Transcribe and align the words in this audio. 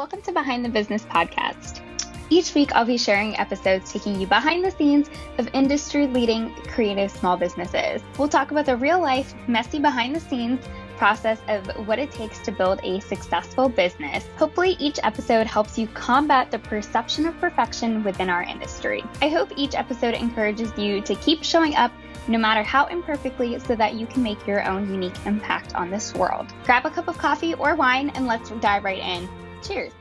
Welcome 0.00 0.22
to 0.22 0.32
Behind 0.32 0.64
the 0.64 0.70
Business 0.70 1.04
podcast. 1.04 1.82
Each 2.30 2.54
week, 2.54 2.74
I'll 2.74 2.86
be 2.86 2.96
sharing 2.96 3.36
episodes 3.36 3.92
taking 3.92 4.18
you 4.18 4.26
behind 4.26 4.64
the 4.64 4.70
scenes 4.70 5.10
of 5.36 5.46
industry 5.52 6.06
leading 6.06 6.54
creative 6.68 7.10
small 7.10 7.36
businesses. 7.36 8.00
We'll 8.16 8.30
talk 8.30 8.50
about 8.50 8.64
the 8.64 8.78
real 8.78 8.98
life, 8.98 9.34
messy 9.46 9.78
behind 9.78 10.16
the 10.16 10.20
scenes 10.20 10.64
process 10.96 11.38
of 11.48 11.66
what 11.86 11.98
it 11.98 12.10
takes 12.12 12.38
to 12.46 12.50
build 12.50 12.80
a 12.82 13.00
successful 13.00 13.68
business. 13.68 14.26
Hopefully, 14.38 14.74
each 14.78 14.98
episode 15.02 15.46
helps 15.46 15.78
you 15.78 15.86
combat 15.88 16.50
the 16.50 16.60
perception 16.60 17.26
of 17.26 17.38
perfection 17.38 18.02
within 18.02 18.30
our 18.30 18.42
industry. 18.42 19.04
I 19.20 19.28
hope 19.28 19.52
each 19.54 19.74
episode 19.74 20.14
encourages 20.14 20.72
you 20.78 21.02
to 21.02 21.14
keep 21.16 21.44
showing 21.44 21.74
up 21.74 21.92
no 22.26 22.38
matter 22.38 22.62
how 22.62 22.86
imperfectly, 22.86 23.58
so 23.58 23.74
that 23.76 23.94
you 23.94 24.06
can 24.06 24.22
make 24.22 24.46
your 24.46 24.66
own 24.66 24.90
unique 24.90 25.26
impact 25.26 25.74
on 25.74 25.90
this 25.90 26.14
world. 26.14 26.46
Grab 26.64 26.86
a 26.86 26.90
cup 26.90 27.08
of 27.08 27.18
coffee 27.18 27.52
or 27.54 27.74
wine 27.74 28.08
and 28.10 28.26
let's 28.26 28.48
dive 28.60 28.84
right 28.84 28.98
in. 28.98 29.28
Cheers. 29.62 29.92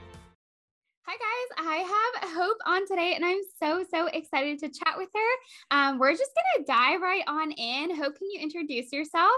Hi, 1.05 1.15
guys. 1.17 1.65
I 1.67 2.21
have 2.21 2.33
Hope 2.33 2.57
on 2.65 2.87
today, 2.87 3.13
and 3.15 3.25
I'm 3.25 3.41
so, 3.61 3.83
so 3.91 4.07
excited 4.07 4.59
to 4.59 4.69
chat 4.69 4.95
with 4.97 5.09
her. 5.13 5.77
Um, 5.77 5.99
we're 5.99 6.13
just 6.13 6.31
going 6.33 6.65
to 6.65 6.71
dive 6.71 7.01
right 7.01 7.23
on 7.27 7.51
in. 7.51 7.95
Hope, 7.95 8.17
can 8.17 8.29
you 8.31 8.39
introduce 8.39 8.93
yourself? 8.93 9.33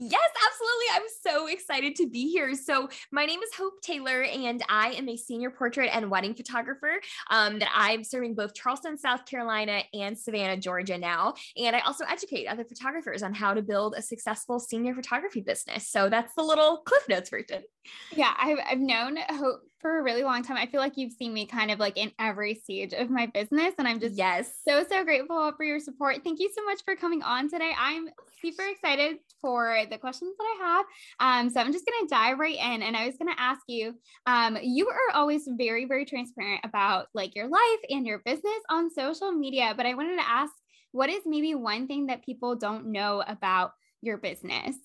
Yes, 0.00 0.30
absolutely. 0.46 0.86
I'm 0.94 1.02
so 1.34 1.46
excited 1.48 1.96
to 1.96 2.08
be 2.08 2.30
here. 2.30 2.54
So, 2.54 2.88
my 3.10 3.26
name 3.26 3.40
is 3.40 3.52
Hope 3.54 3.82
Taylor, 3.82 4.22
and 4.22 4.62
I 4.68 4.92
am 4.92 5.08
a 5.08 5.16
senior 5.16 5.50
portrait 5.50 5.90
and 5.92 6.08
wedding 6.08 6.34
photographer 6.34 7.00
um, 7.30 7.58
that 7.58 7.68
I'm 7.74 8.04
serving 8.04 8.36
both 8.36 8.54
Charleston, 8.54 8.96
South 8.96 9.26
Carolina, 9.26 9.82
and 9.92 10.16
Savannah, 10.16 10.56
Georgia 10.56 10.96
now. 10.96 11.34
And 11.56 11.74
I 11.74 11.80
also 11.80 12.04
educate 12.08 12.46
other 12.46 12.64
photographers 12.64 13.24
on 13.24 13.34
how 13.34 13.54
to 13.54 13.60
build 13.60 13.96
a 13.96 14.02
successful 14.02 14.60
senior 14.60 14.94
photography 14.94 15.40
business. 15.40 15.88
So, 15.88 16.08
that's 16.08 16.32
the 16.34 16.44
little 16.44 16.78
Cliff 16.86 17.08
Notes 17.08 17.28
version. 17.28 17.64
Yeah, 18.12 18.34
I've, 18.36 18.58
I've 18.68 18.78
known 18.78 19.18
Hope 19.28 19.60
for 19.80 19.98
a 19.98 20.02
really 20.02 20.24
long 20.24 20.42
time. 20.42 20.56
I 20.56 20.66
feel 20.66 20.80
like 20.80 20.96
you've 20.96 21.12
seen 21.12 21.32
me 21.32 21.46
kind 21.46 21.70
of 21.70 21.78
like 21.78 21.96
in 21.96 22.10
every 22.18 22.54
stage 22.54 22.92
of 22.92 23.10
my 23.10 23.26
business. 23.26 23.74
And 23.78 23.86
I'm 23.86 24.00
just 24.00 24.16
yes, 24.16 24.50
so, 24.66 24.84
so 24.88 25.04
grateful 25.04 25.52
for 25.56 25.64
your 25.64 25.78
support. 25.78 26.24
Thank 26.24 26.40
you 26.40 26.50
so 26.54 26.64
much 26.64 26.80
for 26.84 26.96
coming 26.96 27.22
on 27.22 27.48
today. 27.48 27.72
I'm 27.78 28.08
super 28.42 28.64
excited 28.64 29.18
for 29.40 29.78
the 29.90 29.98
questions 29.98 30.34
that 30.36 30.44
I 30.44 30.64
have. 30.66 30.86
Um, 31.20 31.50
so 31.50 31.60
I'm 31.60 31.72
just 31.72 31.86
going 31.86 32.08
to 32.08 32.14
dive 32.14 32.38
right 32.38 32.56
in. 32.56 32.82
And 32.82 32.96
I 32.96 33.06
was 33.06 33.16
going 33.16 33.32
to 33.32 33.40
ask 33.40 33.60
you, 33.68 33.94
um, 34.26 34.58
you 34.62 34.88
are 34.88 35.14
always 35.14 35.48
very, 35.48 35.84
very 35.84 36.04
transparent 36.04 36.62
about 36.64 37.06
like 37.14 37.36
your 37.36 37.48
life 37.48 37.80
and 37.88 38.06
your 38.06 38.20
business 38.24 38.60
on 38.68 38.90
social 38.90 39.30
media. 39.30 39.74
But 39.76 39.86
I 39.86 39.94
wanted 39.94 40.16
to 40.16 40.28
ask, 40.28 40.52
what 40.92 41.10
is 41.10 41.22
maybe 41.26 41.54
one 41.54 41.86
thing 41.86 42.06
that 42.06 42.24
people 42.24 42.56
don't 42.56 42.86
know 42.86 43.22
about 43.26 43.72
your 44.02 44.16
business? 44.16 44.76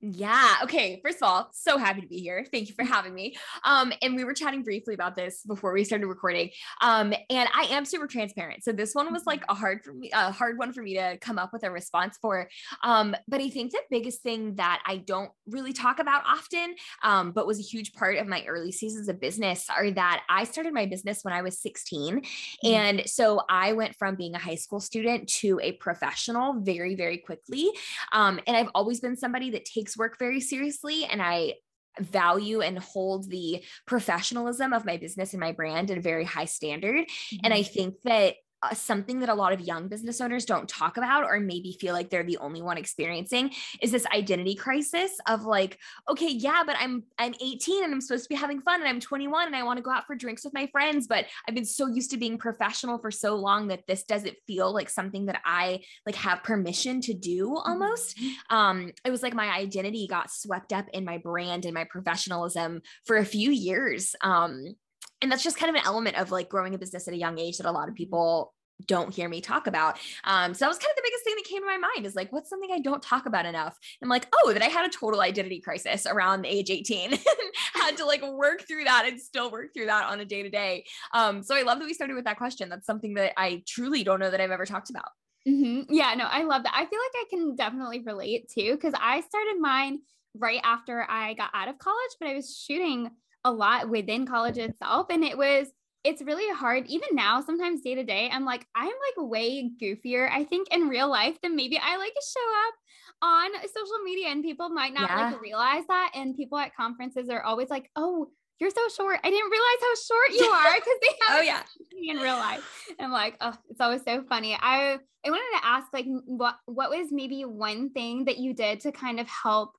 Yeah. 0.00 0.56
Okay. 0.62 1.00
First 1.02 1.22
of 1.22 1.28
all, 1.28 1.48
so 1.52 1.78
happy 1.78 2.02
to 2.02 2.06
be 2.06 2.18
here. 2.18 2.44
Thank 2.52 2.68
you 2.68 2.74
for 2.74 2.84
having 2.84 3.14
me. 3.14 3.34
Um, 3.64 3.92
and 4.02 4.14
we 4.14 4.24
were 4.24 4.34
chatting 4.34 4.62
briefly 4.62 4.92
about 4.92 5.16
this 5.16 5.42
before 5.46 5.72
we 5.72 5.84
started 5.84 6.06
recording. 6.06 6.50
Um, 6.82 7.14
and 7.30 7.48
I 7.54 7.68
am 7.70 7.86
super 7.86 8.06
transparent. 8.06 8.62
So 8.62 8.72
this 8.72 8.94
one 8.94 9.10
was 9.10 9.24
like 9.26 9.42
a 9.48 9.54
hard 9.54 9.82
for 9.82 9.94
me, 9.94 10.10
a 10.12 10.30
hard 10.30 10.58
one 10.58 10.74
for 10.74 10.82
me 10.82 10.94
to 10.96 11.16
come 11.18 11.38
up 11.38 11.50
with 11.52 11.64
a 11.64 11.70
response 11.70 12.18
for. 12.20 12.48
Um, 12.82 13.16
but 13.26 13.40
I 13.40 13.48
think 13.48 13.72
the 13.72 13.80
biggest 13.90 14.22
thing 14.22 14.56
that 14.56 14.82
I 14.86 14.98
don't 14.98 15.30
really 15.46 15.72
talk 15.72 15.98
about 15.98 16.24
often, 16.26 16.74
um, 17.02 17.32
but 17.32 17.46
was 17.46 17.58
a 17.58 17.62
huge 17.62 17.94
part 17.94 18.18
of 18.18 18.26
my 18.26 18.44
early 18.46 18.72
seasons 18.72 19.08
of 19.08 19.18
business 19.18 19.66
are 19.70 19.90
that 19.92 20.24
I 20.28 20.44
started 20.44 20.74
my 20.74 20.84
business 20.84 21.20
when 21.22 21.32
I 21.32 21.40
was 21.40 21.58
16. 21.60 22.20
Mm-hmm. 22.20 22.68
And 22.68 23.02
so 23.08 23.40
I 23.48 23.72
went 23.72 23.96
from 23.96 24.14
being 24.14 24.34
a 24.34 24.38
high 24.38 24.54
school 24.56 24.80
student 24.80 25.28
to 25.40 25.58
a 25.62 25.72
professional 25.72 26.60
very, 26.60 26.94
very 26.94 27.16
quickly. 27.16 27.70
Um, 28.12 28.40
and 28.46 28.56
I've 28.56 28.70
always 28.74 29.00
been 29.00 29.16
somebody 29.16 29.50
that 29.50 29.64
takes 29.64 29.95
work 29.96 30.18
very 30.18 30.40
seriously 30.40 31.04
and 31.04 31.22
I 31.22 31.54
value 31.98 32.60
and 32.60 32.78
hold 32.78 33.30
the 33.30 33.64
professionalism 33.86 34.72
of 34.72 34.84
my 34.84 34.96
business 34.96 35.32
and 35.32 35.40
my 35.40 35.52
brand 35.52 35.90
at 35.90 35.98
a 35.98 36.02
very 36.02 36.24
high 36.24 36.44
standard. 36.44 37.06
Mm-hmm. 37.06 37.36
And 37.44 37.54
I 37.54 37.60
mm-hmm. 37.60 37.72
think 37.72 37.94
that 38.04 38.34
uh, 38.62 38.74
something 38.74 39.20
that 39.20 39.28
a 39.28 39.34
lot 39.34 39.52
of 39.52 39.60
young 39.60 39.88
business 39.88 40.20
owners 40.20 40.44
don't 40.44 40.68
talk 40.68 40.96
about 40.96 41.24
or 41.24 41.38
maybe 41.40 41.76
feel 41.78 41.92
like 41.92 42.08
they're 42.08 42.24
the 42.24 42.38
only 42.38 42.62
one 42.62 42.78
experiencing 42.78 43.50
is 43.82 43.90
this 43.90 44.06
identity 44.06 44.54
crisis 44.54 45.12
of 45.28 45.44
like 45.44 45.78
okay 46.08 46.30
yeah 46.30 46.62
but 46.64 46.74
i'm 46.78 47.02
i'm 47.18 47.34
18 47.40 47.84
and 47.84 47.92
i'm 47.92 48.00
supposed 48.00 48.24
to 48.24 48.28
be 48.28 48.34
having 48.34 48.60
fun 48.62 48.80
and 48.80 48.88
i'm 48.88 49.00
21 49.00 49.46
and 49.46 49.56
i 49.56 49.62
want 49.62 49.76
to 49.76 49.82
go 49.82 49.90
out 49.90 50.06
for 50.06 50.14
drinks 50.14 50.44
with 50.44 50.54
my 50.54 50.66
friends 50.68 51.06
but 51.06 51.26
i've 51.46 51.54
been 51.54 51.64
so 51.66 51.86
used 51.86 52.10
to 52.10 52.16
being 52.16 52.38
professional 52.38 52.98
for 52.98 53.10
so 53.10 53.36
long 53.36 53.68
that 53.68 53.86
this 53.86 54.04
doesn't 54.04 54.36
feel 54.46 54.72
like 54.72 54.88
something 54.88 55.26
that 55.26 55.40
i 55.44 55.80
like 56.06 56.14
have 56.14 56.42
permission 56.42 57.00
to 57.00 57.12
do 57.12 57.56
almost 57.56 58.16
mm-hmm. 58.16 58.56
um 58.56 58.92
it 59.04 59.10
was 59.10 59.22
like 59.22 59.34
my 59.34 59.54
identity 59.54 60.06
got 60.06 60.30
swept 60.30 60.72
up 60.72 60.86
in 60.92 61.04
my 61.04 61.18
brand 61.18 61.64
and 61.64 61.74
my 61.74 61.84
professionalism 61.84 62.80
for 63.04 63.16
a 63.16 63.24
few 63.24 63.50
years 63.50 64.14
um 64.22 64.74
and 65.22 65.30
that's 65.30 65.42
just 65.42 65.58
kind 65.58 65.70
of 65.70 65.76
an 65.76 65.86
element 65.86 66.16
of 66.16 66.30
like 66.30 66.48
growing 66.48 66.74
a 66.74 66.78
business 66.78 67.08
at 67.08 67.14
a 67.14 67.16
young 67.16 67.38
age 67.38 67.58
that 67.58 67.66
a 67.66 67.72
lot 67.72 67.88
of 67.88 67.94
people 67.94 68.52
don't 68.86 69.14
hear 69.14 69.28
me 69.28 69.40
talk 69.40 69.66
about. 69.66 69.98
Um, 70.24 70.52
so 70.52 70.64
that 70.64 70.68
was 70.68 70.78
kind 70.78 70.90
of 70.90 70.96
the 70.96 71.02
biggest 71.02 71.24
thing 71.24 71.34
that 71.36 71.44
came 71.44 71.62
to 71.62 71.66
my 71.66 71.78
mind 71.78 72.04
is 72.04 72.14
like, 72.14 72.30
what's 72.30 72.50
something 72.50 72.70
I 72.70 72.78
don't 72.78 73.02
talk 73.02 73.24
about 73.24 73.46
enough? 73.46 73.76
I'm 74.02 74.08
like, 74.08 74.28
oh, 74.34 74.52
that 74.52 74.62
I 74.62 74.66
had 74.66 74.84
a 74.84 74.92
total 74.92 75.22
identity 75.22 75.60
crisis 75.60 76.06
around 76.06 76.42
the 76.42 76.54
age 76.54 76.70
18 76.70 77.12
had 77.74 77.96
to 77.96 78.04
like 78.04 78.22
work 78.22 78.66
through 78.68 78.84
that 78.84 79.06
and 79.06 79.18
still 79.20 79.50
work 79.50 79.72
through 79.72 79.86
that 79.86 80.04
on 80.04 80.20
a 80.20 80.26
day 80.26 80.42
to 80.42 80.50
day. 80.50 80.84
So 81.14 81.54
I 81.54 81.62
love 81.62 81.78
that 81.78 81.86
we 81.86 81.94
started 81.94 82.14
with 82.14 82.24
that 82.26 82.36
question. 82.36 82.68
That's 82.68 82.86
something 82.86 83.14
that 83.14 83.32
I 83.38 83.62
truly 83.66 84.04
don't 84.04 84.20
know 84.20 84.30
that 84.30 84.40
I've 84.40 84.50
ever 84.50 84.66
talked 84.66 84.90
about. 84.90 85.08
Mm-hmm. 85.48 85.94
Yeah, 85.94 86.12
no, 86.14 86.24
I 86.24 86.42
love 86.42 86.64
that. 86.64 86.74
I 86.74 86.84
feel 86.86 86.98
like 86.98 87.14
I 87.14 87.24
can 87.30 87.54
definitely 87.54 88.02
relate 88.04 88.50
too, 88.52 88.74
because 88.74 88.94
I 89.00 89.20
started 89.20 89.60
mine 89.60 90.00
right 90.34 90.60
after 90.64 91.06
I 91.08 91.34
got 91.34 91.50
out 91.54 91.68
of 91.68 91.78
college, 91.78 92.10
but 92.20 92.28
I 92.28 92.34
was 92.34 92.56
shooting 92.56 93.10
a 93.46 93.50
lot 93.50 93.88
within 93.88 94.26
college 94.26 94.58
itself. 94.58 95.06
And 95.10 95.24
it 95.24 95.38
was, 95.38 95.68
it's 96.02 96.20
really 96.20 96.52
hard. 96.52 96.86
Even 96.88 97.08
now, 97.12 97.40
sometimes 97.40 97.80
day 97.80 97.94
to 97.94 98.04
day, 98.04 98.28
I'm 98.32 98.44
like, 98.44 98.66
I'm 98.74 98.86
like 98.86 99.30
way 99.30 99.70
goofier, 99.80 100.28
I 100.30 100.44
think, 100.44 100.68
in 100.74 100.88
real 100.88 101.08
life 101.08 101.40
than 101.42 101.56
maybe 101.56 101.78
I 101.78 101.96
like 101.96 102.12
to 102.12 102.26
show 102.34 102.40
up 102.66 102.74
on 103.22 103.50
social 103.62 104.04
media. 104.04 104.28
And 104.28 104.42
people 104.42 104.68
might 104.68 104.94
not 104.94 105.10
yeah. 105.10 105.30
like 105.30 105.40
realize 105.40 105.84
that. 105.88 106.12
And 106.14 106.36
people 106.36 106.58
at 106.58 106.74
conferences 106.74 107.28
are 107.28 107.42
always 107.42 107.70
like, 107.70 107.88
oh, 107.94 108.28
you're 108.58 108.70
so 108.70 108.88
short. 108.88 109.20
I 109.22 109.30
didn't 109.30 109.50
realize 109.50 109.80
how 109.80 109.94
short 109.94 110.40
you 110.40 110.46
are 110.46 110.74
because 110.74 110.98
they 111.02 111.08
oh, 111.22 111.26
have 111.28 111.38
oh 111.38 111.42
yeah 111.42 111.62
in 112.12 112.16
real 112.18 112.36
life. 112.36 112.92
I'm 112.98 113.12
like, 113.12 113.36
oh, 113.40 113.54
it's 113.70 113.80
always 113.80 114.02
so 114.02 114.24
funny. 114.28 114.54
I 114.54 114.98
I 115.24 115.30
wanted 115.30 115.58
to 115.58 115.66
ask 115.66 115.86
like 115.92 116.06
what 116.24 116.56
what 116.66 116.90
was 116.90 117.08
maybe 117.10 117.44
one 117.44 117.90
thing 117.90 118.24
that 118.24 118.38
you 118.38 118.54
did 118.54 118.80
to 118.80 118.92
kind 118.92 119.20
of 119.20 119.28
help 119.28 119.72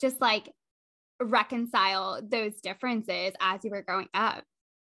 just 0.00 0.20
like 0.20 0.48
reconcile 1.20 2.20
those 2.22 2.60
differences 2.60 3.32
as 3.40 3.64
you 3.64 3.70
were 3.70 3.82
growing 3.82 4.08
up? 4.14 4.44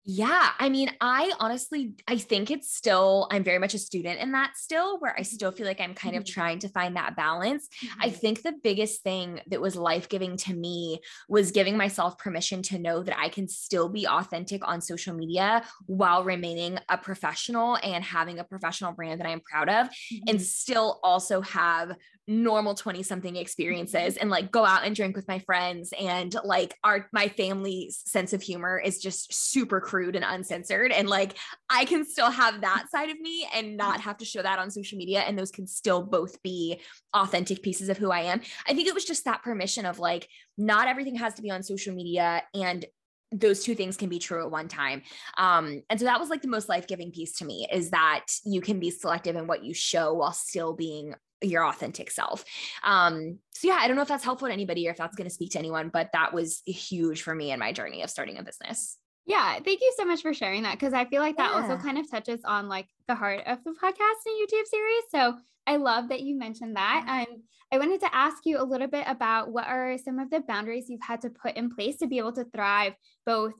Yeah, 0.04 0.50
I 0.58 0.70
mean, 0.70 0.90
I 1.00 1.32
honestly 1.40 1.94
I 2.08 2.18
think 2.18 2.50
it's 2.50 2.76
still 2.76 3.28
I'm 3.30 3.44
very 3.44 3.60
much 3.60 3.76
a 3.76 3.80
student 3.80 4.20
in 4.20 4.32
that 4.32 4.58
still 4.58 5.00
where 5.00 5.16
I 5.18 5.22
still 5.22 5.52
feel 5.52 5.68
like 5.68 5.80
I'm 5.80 5.94
kind 5.94 6.16
of 6.16 6.24
mm-hmm. 6.24 6.34
trying 6.34 6.60
to 6.60 6.70
find 6.70 6.96
that 6.96 7.16
balance. 7.16 7.68
Mm-hmm. 7.68 8.02
I 8.02 8.10
think 8.10 8.42
the 8.42 8.54
biggest 8.64 9.04
thing 9.04 9.42
that 9.48 9.62
was 9.62 9.76
life-giving 9.76 10.38
to 10.38 10.56
me 10.56 11.02
was 11.30 11.52
giving 11.52 11.78
myself 11.78 12.18
permission 12.18 12.64
to 12.64 12.80
know 12.80 13.04
that 13.04 13.18
I 13.18 13.30
can 13.30 13.48
still 13.48 13.90
be 13.90 14.08
authentic 14.08 14.68
on 14.68 14.82
social 14.82 15.14
media 15.14 15.64
while 15.86 16.24
remaining 16.24 16.80
a 16.90 16.98
professional 16.98 17.78
and 17.84 18.04
having 18.04 18.40
a 18.40 18.44
professional 18.44 18.94
brand 18.94 19.20
that 19.20 19.28
I'm 19.28 19.42
proud 19.42 19.70
of 19.70 19.88
mm-hmm. 19.88 20.24
and 20.30 20.42
still 20.42 21.00
also 21.04 21.42
have 21.42 21.96
normal 22.28 22.74
20 22.74 23.04
something 23.04 23.36
experiences 23.36 24.16
and 24.16 24.30
like 24.30 24.52
go 24.52 24.64
out 24.64 24.86
and 24.86 24.96
drink 24.96 25.16
with 25.16 25.28
my 25.28 25.40
friends 25.40 25.94
and 26.00 26.36
like 26.44 26.76
our 26.84 27.10
my 27.12 27.28
family's 27.28 28.02
sense 28.06 28.32
of 28.32 28.42
humor 28.42 28.80
is 28.80 29.00
just 29.00 29.34
super 29.34 29.82
crude 29.92 30.16
and 30.16 30.24
uncensored 30.26 30.90
and 30.94 31.10
like 31.10 31.38
I 31.70 31.84
can 31.84 32.06
still 32.06 32.32
have 32.32 32.62
that 32.62 32.86
side 32.90 33.10
of 33.10 33.20
me 33.20 33.46
and 33.54 33.76
not 33.76 34.00
have 34.00 34.18
to 34.20 34.26
show 34.26 34.42
that 34.42 34.58
on 34.58 34.72
social 34.72 34.98
media 34.98 35.20
and 35.20 35.38
those 35.38 35.52
can 35.52 35.68
still 35.68 36.02
both 36.02 36.42
be 36.42 36.80
authentic 37.14 37.62
pieces 37.62 37.90
of 37.90 37.98
who 37.98 38.10
I 38.10 38.22
am. 38.22 38.40
I 38.66 38.74
think 38.74 38.88
it 38.88 38.94
was 38.94 39.04
just 39.04 39.26
that 39.26 39.44
permission 39.44 39.86
of 39.86 40.00
like 40.00 40.30
not 40.58 40.88
everything 40.88 41.16
has 41.16 41.34
to 41.34 41.42
be 41.42 41.52
on 41.52 41.62
social 41.62 41.94
media 41.94 42.42
and 42.54 42.86
those 43.34 43.66
two 43.66 43.76
things 43.76 43.98
can 43.98 44.08
be 44.08 44.20
true 44.20 44.42
at 44.42 44.52
one 44.52 44.70
time. 44.70 45.02
Um, 45.38 45.84
and 45.90 46.00
so 46.00 46.06
that 46.06 46.22
was 46.22 46.30
like 46.30 46.42
the 46.42 46.48
most 46.48 46.70
life 46.70 46.88
giving 46.88 47.12
piece 47.12 47.34
to 47.40 47.46
me 47.46 47.68
is 47.70 47.92
that 47.92 48.26
you 48.46 48.62
can 48.62 48.80
be 48.80 48.92
selective 48.92 49.36
in 49.36 49.46
what 49.46 49.64
you 49.64 49.74
show 49.74 50.14
while 50.14 50.34
still 50.34 50.74
being 50.74 51.16
your 51.42 51.66
authentic 51.66 52.12
self. 52.12 52.46
Um, 52.84 53.40
so 53.52 53.68
yeah, 53.68 53.78
I 53.80 53.88
don't 53.88 53.98
know 53.98 54.04
if 54.04 54.08
that's 54.08 54.24
helpful 54.24 54.48
to 54.48 54.54
anybody 54.54 54.88
or 54.88 54.92
if 54.92 54.98
that's 54.98 55.18
going 55.18 55.28
to 55.28 55.34
speak 55.34 55.52
to 55.52 55.60
anyone, 55.60 55.90
but 55.90 56.12
that 56.14 56.34
was 56.34 56.62
huge 56.66 57.24
for 57.24 57.36
me 57.36 57.52
in 57.52 57.60
my 57.60 57.74
journey 57.74 58.04
of 58.04 58.10
starting 58.10 58.38
a 58.38 58.44
business. 58.44 58.98
Yeah, 59.26 59.60
thank 59.60 59.82
you 59.82 59.94
so 59.98 60.06
much 60.06 60.22
for 60.22 60.34
sharing 60.34 60.64
that 60.64 60.80
because 60.80 60.94
I 60.94 61.06
feel 61.06 61.22
like 61.22 61.38
that 61.38 61.52
yeah. 61.52 61.62
also 61.62 61.78
kind 61.78 61.98
of 61.98 62.10
touches 62.10 62.42
on 62.44 62.68
like 62.68 62.88
the 63.08 63.16
heart 63.16 63.42
of 63.46 63.64
the 63.64 63.72
podcast 63.72 64.26
and 64.26 64.36
YouTube 64.42 64.66
series. 64.66 65.04
So 65.10 65.38
I 65.68 65.76
love 65.76 66.10
that 66.10 66.22
you 66.22 66.38
mentioned 66.38 66.76
that. 66.76 67.06
And 67.08 67.44
I 67.72 67.78
wanted 67.78 68.02
to 68.02 68.14
ask 68.14 68.46
you 68.46 68.60
a 68.60 68.64
little 68.64 68.88
bit 68.88 69.06
about 69.08 69.52
what 69.52 69.68
are 69.68 69.98
some 69.98 70.20
of 70.20 70.30
the 70.30 70.42
boundaries 70.42 70.90
you've 70.90 71.04
had 71.04 71.22
to 71.22 71.30
put 71.30 71.56
in 71.56 71.74
place 71.74 71.98
to 71.98 72.08
be 72.08 72.18
able 72.18 72.34
to 72.34 72.46
thrive 72.46 72.94
both 73.26 73.54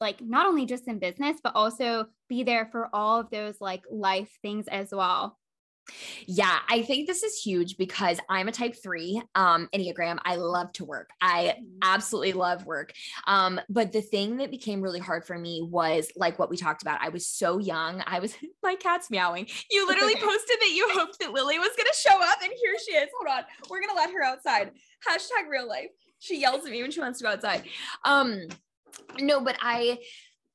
like 0.00 0.20
not 0.20 0.46
only 0.46 0.66
just 0.66 0.88
in 0.88 0.98
business 0.98 1.38
but 1.42 1.54
also 1.54 2.06
be 2.28 2.42
there 2.42 2.68
for 2.70 2.90
all 2.92 3.20
of 3.20 3.30
those 3.30 3.54
like 3.60 3.82
life 3.90 4.30
things 4.42 4.66
as 4.68 4.90
well. 4.92 5.38
Yeah, 6.26 6.58
I 6.68 6.82
think 6.82 7.06
this 7.06 7.22
is 7.22 7.40
huge 7.40 7.76
because 7.76 8.18
I'm 8.28 8.48
a 8.48 8.52
type 8.52 8.74
three 8.82 9.20
um, 9.34 9.68
Enneagram. 9.74 10.18
I 10.24 10.36
love 10.36 10.72
to 10.74 10.84
work. 10.84 11.10
I 11.20 11.56
mm-hmm. 11.58 11.78
absolutely 11.82 12.32
love 12.32 12.64
work. 12.64 12.92
Um, 13.26 13.60
but 13.68 13.92
the 13.92 14.00
thing 14.00 14.38
that 14.38 14.50
became 14.50 14.80
really 14.80 15.00
hard 15.00 15.24
for 15.24 15.38
me 15.38 15.62
was 15.62 16.10
like 16.16 16.38
what 16.38 16.50
we 16.50 16.56
talked 16.56 16.82
about. 16.82 17.02
I 17.02 17.10
was 17.10 17.26
so 17.26 17.58
young. 17.58 18.02
I 18.06 18.18
was, 18.20 18.34
my 18.62 18.74
cat's 18.76 19.10
meowing. 19.10 19.46
You 19.70 19.86
literally 19.86 20.14
posted 20.20 20.60
that 20.60 20.72
you 20.74 20.88
hoped 20.90 21.18
that 21.20 21.32
Lily 21.32 21.58
was 21.58 21.70
going 21.76 21.86
to 21.86 21.98
show 22.08 22.22
up, 22.22 22.38
and 22.42 22.52
here 22.52 22.74
she 22.84 22.94
is. 22.94 23.08
Hold 23.18 23.38
on. 23.38 23.44
We're 23.68 23.80
going 23.80 23.90
to 23.90 23.96
let 23.96 24.10
her 24.12 24.22
outside. 24.22 24.70
Hashtag 25.06 25.48
real 25.50 25.68
life. 25.68 25.90
She 26.18 26.40
yells 26.40 26.64
at 26.64 26.70
me 26.70 26.80
when 26.80 26.90
she 26.90 27.00
wants 27.00 27.18
to 27.18 27.24
go 27.24 27.30
outside. 27.30 27.64
Um, 28.04 28.48
no, 29.18 29.42
but 29.42 29.56
I, 29.60 29.98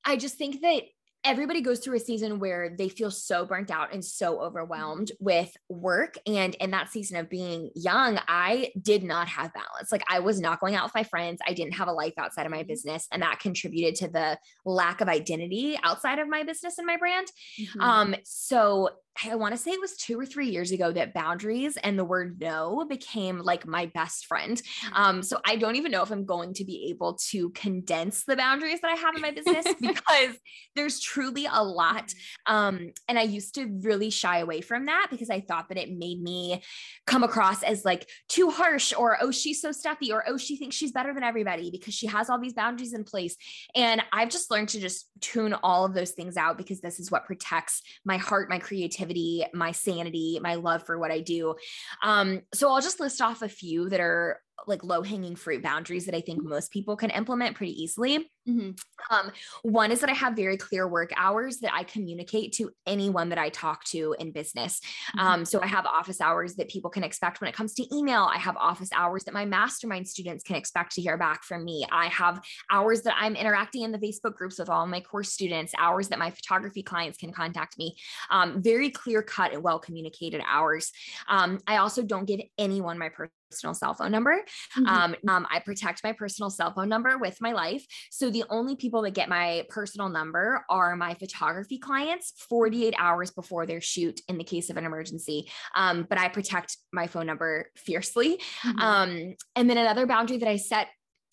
I 0.03 0.17
just 0.17 0.37
think 0.37 0.61
that 0.61 0.83
everybody 1.29 1.61
goes 1.61 1.79
through 1.79 1.95
a 1.95 1.99
season 1.99 2.39
where 2.39 2.73
they 2.75 2.89
feel 2.89 3.11
so 3.11 3.45
burnt 3.45 3.69
out 3.69 3.93
and 3.93 4.03
so 4.03 4.33
mm-hmm. 4.33 4.45
overwhelmed 4.45 5.11
with 5.19 5.55
work 5.69 6.17
and 6.25 6.55
in 6.55 6.71
that 6.71 6.89
season 6.89 7.17
of 7.17 7.29
being 7.29 7.69
young 7.75 8.19
i 8.27 8.71
did 8.81 9.03
not 9.03 9.27
have 9.27 9.53
balance 9.53 9.91
like 9.91 10.03
i 10.09 10.17
was 10.17 10.41
not 10.41 10.59
going 10.59 10.73
out 10.73 10.83
with 10.83 10.95
my 10.95 11.03
friends 11.03 11.39
i 11.47 11.53
didn't 11.53 11.73
have 11.73 11.87
a 11.87 11.91
life 11.91 12.13
outside 12.17 12.47
of 12.47 12.51
my 12.51 12.59
mm-hmm. 12.59 12.67
business 12.67 13.07
and 13.11 13.21
that 13.21 13.39
contributed 13.39 13.93
to 13.93 14.07
the 14.07 14.39
lack 14.65 15.01
of 15.01 15.07
identity 15.07 15.77
outside 15.83 16.17
of 16.17 16.27
my 16.27 16.41
business 16.41 16.79
and 16.79 16.87
my 16.87 16.97
brand 16.97 17.27
mm-hmm. 17.61 17.79
um 17.79 18.15
so 18.23 18.89
I 19.27 19.35
want 19.35 19.53
to 19.53 19.57
say 19.57 19.71
it 19.71 19.81
was 19.81 19.97
two 19.97 20.19
or 20.19 20.25
three 20.25 20.49
years 20.49 20.71
ago 20.71 20.91
that 20.91 21.13
boundaries 21.13 21.77
and 21.77 21.99
the 21.99 22.05
word 22.05 22.39
no 22.39 22.85
became 22.87 23.39
like 23.39 23.67
my 23.67 23.87
best 23.87 24.25
friend. 24.25 24.61
Mm. 24.85 24.99
Um, 24.99 25.23
so 25.23 25.39
I 25.45 25.57
don't 25.57 25.75
even 25.75 25.91
know 25.91 26.03
if 26.03 26.11
I'm 26.11 26.25
going 26.25 26.53
to 26.55 26.63
be 26.63 26.87
able 26.89 27.15
to 27.31 27.49
condense 27.49 28.23
the 28.23 28.37
boundaries 28.37 28.79
that 28.81 28.91
I 28.91 28.95
have 28.95 29.15
in 29.15 29.21
my 29.21 29.31
business 29.31 29.65
because 29.81 30.35
there's 30.75 30.99
truly 30.99 31.18
a 31.19 31.63
lot. 31.63 32.13
Um, 32.45 32.91
and 33.07 33.17
I 33.17 33.23
used 33.23 33.55
to 33.55 33.65
really 33.81 34.09
shy 34.09 34.39
away 34.39 34.61
from 34.61 34.85
that 34.85 35.07
because 35.09 35.29
I 35.29 35.41
thought 35.41 35.69
that 35.69 35.77
it 35.77 35.91
made 35.91 36.21
me 36.21 36.63
come 37.05 37.23
across 37.23 37.63
as 37.63 37.85
like 37.85 38.07
too 38.27 38.49
harsh 38.49 38.93
or, 38.97 39.17
oh, 39.21 39.31
she's 39.31 39.61
so 39.61 39.71
stuffy 39.71 40.11
or, 40.11 40.23
oh, 40.27 40.37
she 40.37 40.57
thinks 40.57 40.75
she's 40.75 40.91
better 40.91 41.13
than 41.13 41.23
everybody 41.23 41.71
because 41.71 41.93
she 41.93 42.07
has 42.07 42.29
all 42.29 42.39
these 42.39 42.53
boundaries 42.53 42.93
in 42.93 43.03
place. 43.03 43.35
And 43.75 44.01
I've 44.11 44.29
just 44.29 44.51
learned 44.51 44.69
to 44.69 44.79
just 44.79 45.09
tune 45.21 45.53
all 45.63 45.85
of 45.85 45.93
those 45.93 46.11
things 46.11 46.37
out 46.37 46.57
because 46.57 46.81
this 46.81 46.99
is 46.99 47.11
what 47.11 47.25
protects 47.25 47.81
my 48.05 48.17
heart, 48.17 48.49
my 48.49 48.59
creativity, 48.59 49.45
my 49.53 49.71
sanity, 49.71 50.39
my 50.41 50.55
love 50.55 50.85
for 50.85 50.97
what 50.97 51.11
I 51.11 51.19
do. 51.19 51.55
Um, 52.03 52.41
so 52.53 52.71
I'll 52.71 52.81
just 52.81 52.99
list 52.99 53.21
off 53.21 53.41
a 53.41 53.49
few 53.49 53.89
that 53.89 53.99
are 53.99 54.39
like 54.67 54.83
low 54.83 55.01
hanging 55.01 55.35
fruit 55.35 55.63
boundaries 55.63 56.05
that 56.05 56.15
I 56.15 56.21
think 56.21 56.43
most 56.43 56.71
people 56.71 56.95
can 56.95 57.09
implement 57.11 57.55
pretty 57.55 57.81
easily. 57.81 58.29
Mm-hmm. 58.49 59.15
Um, 59.15 59.31
one 59.63 59.91
is 59.91 60.01
that 60.01 60.09
I 60.09 60.13
have 60.13 60.35
very 60.35 60.57
clear 60.57 60.87
work 60.87 61.11
hours 61.15 61.59
that 61.59 61.73
I 61.73 61.83
communicate 61.83 62.53
to 62.53 62.71
anyone 62.85 63.29
that 63.29 63.37
I 63.37 63.49
talk 63.49 63.83
to 63.85 64.15
in 64.19 64.31
business. 64.31 64.81
Mm-hmm. 65.15 65.19
Um, 65.19 65.45
so 65.45 65.61
I 65.61 65.67
have 65.67 65.85
office 65.85 66.21
hours 66.21 66.55
that 66.55 66.69
people 66.69 66.89
can 66.89 67.03
expect 67.03 67.41
when 67.41 67.49
it 67.49 67.55
comes 67.55 67.73
to 67.75 67.95
email. 67.95 68.23
I 68.23 68.37
have 68.37 68.57
office 68.57 68.89
hours 68.95 69.23
that 69.25 69.33
my 69.33 69.45
mastermind 69.45 70.07
students 70.07 70.43
can 70.43 70.55
expect 70.55 70.95
to 70.95 71.01
hear 71.01 71.17
back 71.17 71.43
from 71.43 71.63
me. 71.63 71.85
I 71.91 72.07
have 72.07 72.41
hours 72.71 73.01
that 73.03 73.15
I'm 73.17 73.35
interacting 73.35 73.83
in 73.83 73.91
the 73.91 73.99
Facebook 73.99 74.35
groups 74.35 74.59
with 74.59 74.69
all 74.69 74.85
my 74.87 75.01
course 75.01 75.31
students, 75.31 75.73
hours 75.77 76.09
that 76.09 76.19
my 76.19 76.31
photography 76.31 76.83
clients 76.83 77.17
can 77.17 77.31
contact 77.31 77.77
me. 77.77 77.95
Um, 78.29 78.61
very 78.61 78.89
clear 78.89 79.21
cut 79.21 79.53
and 79.53 79.63
well 79.63 79.79
communicated 79.79 80.41
hours. 80.45 80.91
Um, 81.27 81.59
I 81.67 81.77
also 81.77 82.03
don't 82.03 82.25
give 82.25 82.41
anyone 82.57 82.97
my 82.97 83.09
personal 83.09 83.38
personal 83.49 83.73
cell 83.73 83.93
phone 83.93 84.11
number. 84.11 84.43
Mm-hmm. 84.77 84.85
Um, 84.87 85.15
um, 85.27 85.47
I 85.51 85.59
protect 85.59 86.03
my 86.03 86.13
personal 86.13 86.49
cell 86.49 86.73
phone 86.73 86.89
number 86.89 87.17
with 87.17 87.37
my 87.41 87.53
life. 87.53 87.85
So 88.11 88.29
the 88.29 88.43
only 88.49 88.75
people 88.75 89.01
that 89.03 89.13
get 89.13 89.29
my 89.29 89.65
personal 89.69 90.09
number 90.09 90.63
are 90.69 90.95
my 90.95 91.13
photography 91.15 91.77
clients 91.77 92.33
48 92.49 92.93
hours 92.97 93.31
before 93.31 93.65
their 93.65 93.81
shoot 93.81 94.21
in 94.27 94.37
the 94.37 94.43
case 94.43 94.69
of 94.69 94.77
an 94.77 94.85
emergency. 94.85 95.49
Um, 95.75 96.05
but 96.09 96.19
I 96.19 96.29
protect 96.29 96.77
my 96.91 97.07
phone 97.07 97.25
number 97.25 97.69
fiercely. 97.75 98.39
Mm-hmm. 98.63 98.79
Um, 98.79 99.35
and 99.55 99.69
then 99.69 99.77
another 99.77 100.05
boundary 100.05 100.37
that 100.37 100.49
I 100.49 100.57
set 100.57 100.87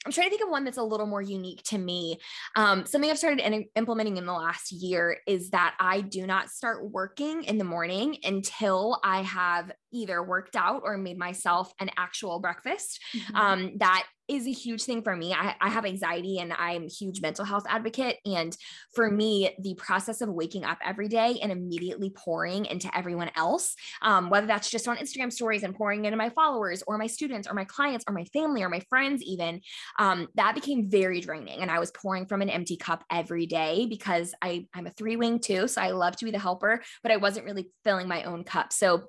I'm 0.05 0.13
trying 0.13 0.27
to 0.27 0.31
think 0.31 0.43
of 0.43 0.51
one 0.51 0.65
that's 0.65 0.79
a 0.79 0.83
little 0.83 1.07
more 1.07 1.23
unique 1.23 1.63
to 1.65 1.79
me. 1.79 2.19
Um, 2.55 2.87
something 2.87 3.11
I've 3.11 3.19
started 3.19 3.41
in, 3.41 3.65
implementing 3.75 4.19
in 4.19 4.27
the 4.27 4.33
last 4.33 4.71
year 4.71 5.19
is 5.27 5.51
that 5.51 5.75
I 5.81 6.01
do 6.01 6.27
not 6.27 6.49
start 6.49 6.91
working 6.91 7.43
in 7.45 7.59
the 7.59 7.65
morning 7.65 8.19
until 8.23 9.01
I 9.03 9.23
have 9.23 9.73
either 9.93 10.23
worked 10.23 10.55
out 10.55 10.83
or 10.85 10.97
made 10.97 11.19
myself 11.19 11.73
an 11.81 11.91
actual 11.97 12.39
breakfast. 12.39 13.01
Mm-hmm. 13.17 13.37
Um, 13.37 13.73
that 13.79 14.07
is 14.29 14.47
a 14.47 14.53
huge 14.53 14.83
thing 14.83 15.03
for 15.03 15.15
me. 15.15 15.33
I, 15.33 15.55
I, 15.61 15.69
have 15.69 15.85
anxiety 15.85 16.39
and 16.39 16.53
I'm 16.53 16.85
a 16.85 16.89
huge 16.89 17.21
mental 17.21 17.45
health 17.45 17.65
advocate. 17.69 18.19
And 18.25 18.57
for 18.95 19.11
me, 19.11 19.55
the 19.61 19.75
process 19.75 20.21
of 20.21 20.29
waking 20.29 20.65
up 20.65 20.79
every 20.85 21.09
day 21.09 21.39
and 21.43 21.53
immediately 21.53 22.11
pouring 22.11 22.65
into 22.67 22.95
everyone 22.97 23.31
else, 23.37 23.75
um, 24.03 24.31
whether 24.31 24.47
that's 24.47 24.71
just 24.71 24.89
on 24.89 24.97
Instagram 24.97 25.33
stories 25.33 25.63
and 25.63 25.75
pouring 25.75 26.05
into 26.05 26.17
my 26.17 26.31
followers 26.31 26.83
or 26.87 26.99
my 26.99 27.07
students 27.07 27.47
or 27.47 27.55
my 27.55 27.65
clients 27.65 28.05
or 28.09 28.15
my 28.15 28.25
family 28.25 28.63
or 28.63 28.69
my 28.69 28.81
friends, 28.89 29.23
even, 29.23 29.61
um, 29.99 30.29
that 30.35 30.55
became 30.55 30.89
very 30.89 31.21
draining. 31.21 31.61
And 31.61 31.71
I 31.71 31.79
was 31.79 31.91
pouring 31.93 32.27
from 32.27 32.43
an 32.43 32.51
empty 32.51 32.77
cup 32.77 33.05
every 33.11 33.47
day 33.47 33.87
because 33.89 34.35
I, 34.43 34.67
I'm 34.75 34.87
a 34.87 34.91
three 34.91 35.17
wing 35.17 35.39
too. 35.39 35.69
So 35.69 35.81
I 35.81 35.91
love 35.91 36.17
to 36.17 36.25
be 36.25 36.31
the 36.31 36.39
helper, 36.39 36.83
but 37.03 37.13
I 37.13 37.17
wasn't 37.17 37.47
really 37.47 37.71
filling 37.85 38.09
my 38.09 38.25
own 38.25 38.45
cup. 38.45 38.73
So 38.73 39.09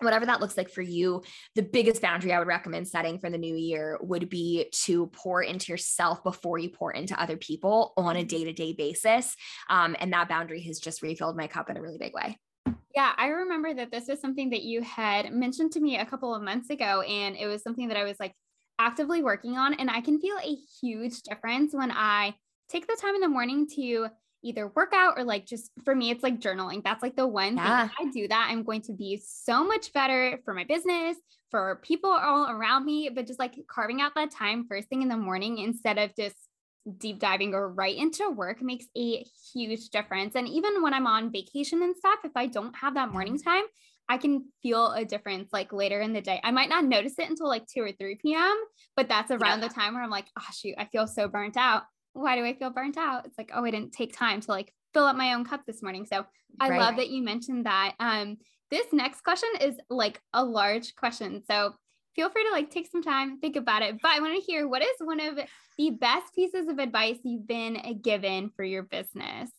whatever 0.00 0.26
that 0.26 0.40
looks 0.40 0.56
like 0.56 0.70
for 0.70 0.82
you, 0.82 1.22
the 1.54 1.62
biggest 1.62 2.02
boundary 2.02 2.32
I 2.32 2.38
would 2.38 2.48
recommend 2.48 2.88
setting 2.88 3.18
for 3.18 3.30
the 3.30 3.38
new 3.38 3.54
year 3.54 3.98
would 4.00 4.28
be 4.28 4.66
to 4.84 5.06
pour 5.08 5.42
into 5.42 5.72
yourself 5.72 6.22
before 6.24 6.58
you 6.58 6.70
pour 6.70 6.92
into 6.92 7.20
other 7.20 7.36
people 7.36 7.92
on 7.96 8.16
a 8.16 8.24
day 8.24 8.44
to 8.44 8.52
day 8.52 8.72
basis. 8.72 9.36
Um, 9.68 9.96
and 10.00 10.12
that 10.12 10.28
boundary 10.28 10.62
has 10.62 10.78
just 10.78 11.02
refilled 11.02 11.36
my 11.36 11.46
cup 11.46 11.70
in 11.70 11.76
a 11.76 11.82
really 11.82 11.98
big 11.98 12.14
way. 12.14 12.38
Yeah, 12.94 13.12
I 13.16 13.28
remember 13.28 13.72
that 13.74 13.92
this 13.92 14.08
was 14.08 14.20
something 14.20 14.50
that 14.50 14.62
you 14.62 14.82
had 14.82 15.32
mentioned 15.32 15.72
to 15.72 15.80
me 15.80 15.98
a 15.98 16.06
couple 16.06 16.34
of 16.34 16.42
months 16.42 16.70
ago, 16.70 17.02
and 17.02 17.36
it 17.36 17.46
was 17.46 17.62
something 17.62 17.88
that 17.88 17.96
I 17.96 18.04
was 18.04 18.18
like 18.18 18.34
actively 18.80 19.22
working 19.22 19.56
on. 19.56 19.74
And 19.74 19.88
I 19.90 20.00
can 20.00 20.20
feel 20.20 20.36
a 20.36 20.56
huge 20.80 21.22
difference 21.22 21.72
when 21.72 21.92
I 21.92 22.34
take 22.68 22.86
the 22.86 22.98
time 23.00 23.14
in 23.14 23.20
the 23.20 23.28
morning 23.28 23.68
to 23.76 24.08
either 24.42 24.68
workout 24.68 25.18
or 25.18 25.24
like 25.24 25.46
just 25.46 25.70
for 25.84 25.94
me, 25.94 26.10
it's 26.10 26.22
like 26.22 26.40
journaling. 26.40 26.82
That's 26.82 27.02
like 27.02 27.16
the 27.16 27.26
one 27.26 27.56
yeah. 27.56 27.88
thing 27.88 28.08
I 28.08 28.10
do 28.10 28.28
that, 28.28 28.48
I'm 28.50 28.62
going 28.62 28.82
to 28.82 28.92
be 28.92 29.20
so 29.24 29.64
much 29.64 29.92
better 29.92 30.38
for 30.44 30.54
my 30.54 30.64
business, 30.64 31.16
for 31.50 31.80
people 31.82 32.10
all 32.10 32.48
around 32.50 32.84
me, 32.84 33.10
but 33.14 33.26
just 33.26 33.38
like 33.38 33.54
carving 33.68 34.00
out 34.00 34.14
that 34.14 34.30
time 34.30 34.66
first 34.68 34.88
thing 34.88 35.02
in 35.02 35.08
the 35.08 35.16
morning 35.16 35.58
instead 35.58 35.98
of 35.98 36.14
just 36.16 36.36
deep 36.98 37.18
diving 37.18 37.54
or 37.54 37.68
right 37.68 37.96
into 37.96 38.30
work 38.30 38.62
makes 38.62 38.86
a 38.96 39.24
huge 39.52 39.90
difference. 39.90 40.34
And 40.34 40.48
even 40.48 40.82
when 40.82 40.94
I'm 40.94 41.06
on 41.06 41.32
vacation 41.32 41.82
and 41.82 41.96
stuff, 41.96 42.20
if 42.24 42.32
I 42.34 42.46
don't 42.46 42.74
have 42.76 42.94
that 42.94 43.12
morning 43.12 43.38
time, 43.38 43.64
I 44.08 44.16
can 44.16 44.46
feel 44.62 44.90
a 44.92 45.04
difference 45.04 45.50
like 45.52 45.72
later 45.72 46.00
in 46.00 46.12
the 46.12 46.20
day. 46.20 46.40
I 46.42 46.50
might 46.50 46.68
not 46.68 46.84
notice 46.84 47.14
it 47.18 47.28
until 47.28 47.48
like 47.48 47.66
2 47.66 47.82
or 47.82 47.92
3 47.92 48.16
p.m., 48.16 48.56
but 48.96 49.08
that's 49.08 49.30
around 49.30 49.60
yeah. 49.60 49.68
the 49.68 49.74
time 49.74 49.94
where 49.94 50.02
I'm 50.02 50.10
like, 50.10 50.26
oh, 50.38 50.44
shoot, 50.52 50.74
I 50.78 50.86
feel 50.86 51.06
so 51.06 51.28
burnt 51.28 51.56
out 51.56 51.82
why 52.12 52.36
do 52.36 52.44
I 52.44 52.54
feel 52.54 52.70
burnt 52.70 52.96
out? 52.96 53.26
It's 53.26 53.38
like, 53.38 53.50
oh, 53.54 53.64
I 53.64 53.70
didn't 53.70 53.92
take 53.92 54.16
time 54.16 54.40
to 54.40 54.50
like 54.50 54.72
fill 54.92 55.04
up 55.04 55.16
my 55.16 55.34
own 55.34 55.44
cup 55.44 55.62
this 55.66 55.82
morning. 55.82 56.06
So 56.06 56.24
I 56.60 56.68
right. 56.68 56.80
love 56.80 56.96
that 56.96 57.10
you 57.10 57.22
mentioned 57.22 57.66
that. 57.66 57.94
Um, 58.00 58.38
this 58.70 58.86
next 58.92 59.22
question 59.22 59.48
is 59.60 59.78
like 59.88 60.20
a 60.32 60.44
large 60.44 60.94
question. 60.94 61.42
So 61.48 61.74
feel 62.14 62.30
free 62.30 62.44
to 62.44 62.50
like 62.50 62.70
take 62.70 62.88
some 62.90 63.02
time, 63.02 63.38
think 63.38 63.56
about 63.56 63.82
it. 63.82 63.96
But 64.02 64.12
I 64.12 64.20
want 64.20 64.34
to 64.34 64.42
hear 64.44 64.68
what 64.68 64.82
is 64.82 64.96
one 65.00 65.20
of 65.20 65.38
the 65.78 65.90
best 65.90 66.34
pieces 66.34 66.68
of 66.68 66.78
advice 66.78 67.18
you've 67.24 67.46
been 67.46 68.00
given 68.02 68.50
for 68.56 68.64
your 68.64 68.82
business? 68.82 69.50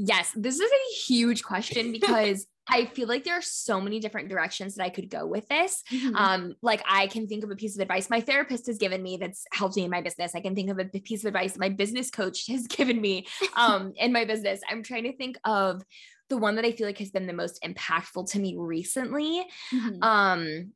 Yes, 0.00 0.32
this 0.36 0.60
is 0.60 0.70
a 0.70 0.94
huge 0.94 1.42
question 1.42 1.90
because 1.90 2.46
I 2.70 2.84
feel 2.84 3.08
like 3.08 3.24
there 3.24 3.36
are 3.36 3.42
so 3.42 3.80
many 3.80 3.98
different 3.98 4.28
directions 4.28 4.76
that 4.76 4.84
I 4.84 4.90
could 4.90 5.10
go 5.10 5.26
with 5.26 5.48
this. 5.48 5.82
Mm-hmm. 5.90 6.14
Um, 6.14 6.54
like 6.62 6.82
I 6.88 7.08
can 7.08 7.26
think 7.26 7.42
of 7.42 7.50
a 7.50 7.56
piece 7.56 7.74
of 7.74 7.80
advice 7.80 8.08
my 8.08 8.20
therapist 8.20 8.66
has 8.68 8.78
given 8.78 9.02
me 9.02 9.16
that's 9.16 9.44
helped 9.52 9.76
me 9.76 9.84
in 9.84 9.90
my 9.90 10.00
business. 10.00 10.36
I 10.36 10.40
can 10.40 10.54
think 10.54 10.70
of 10.70 10.78
a 10.78 10.84
piece 10.84 11.24
of 11.24 11.28
advice 11.28 11.58
my 11.58 11.68
business 11.68 12.10
coach 12.10 12.46
has 12.46 12.66
given 12.68 13.00
me 13.00 13.26
um, 13.56 13.92
in 13.96 14.12
my 14.12 14.24
business. 14.24 14.60
I'm 14.70 14.84
trying 14.84 15.04
to 15.04 15.16
think 15.16 15.36
of 15.44 15.82
the 16.28 16.36
one 16.36 16.54
that 16.56 16.64
I 16.64 16.72
feel 16.72 16.86
like 16.86 16.98
has 16.98 17.10
been 17.10 17.26
the 17.26 17.32
most 17.32 17.60
impactful 17.64 18.30
to 18.30 18.38
me 18.38 18.54
recently. 18.56 19.44
Mm-hmm. 19.72 20.02
Um, 20.02 20.72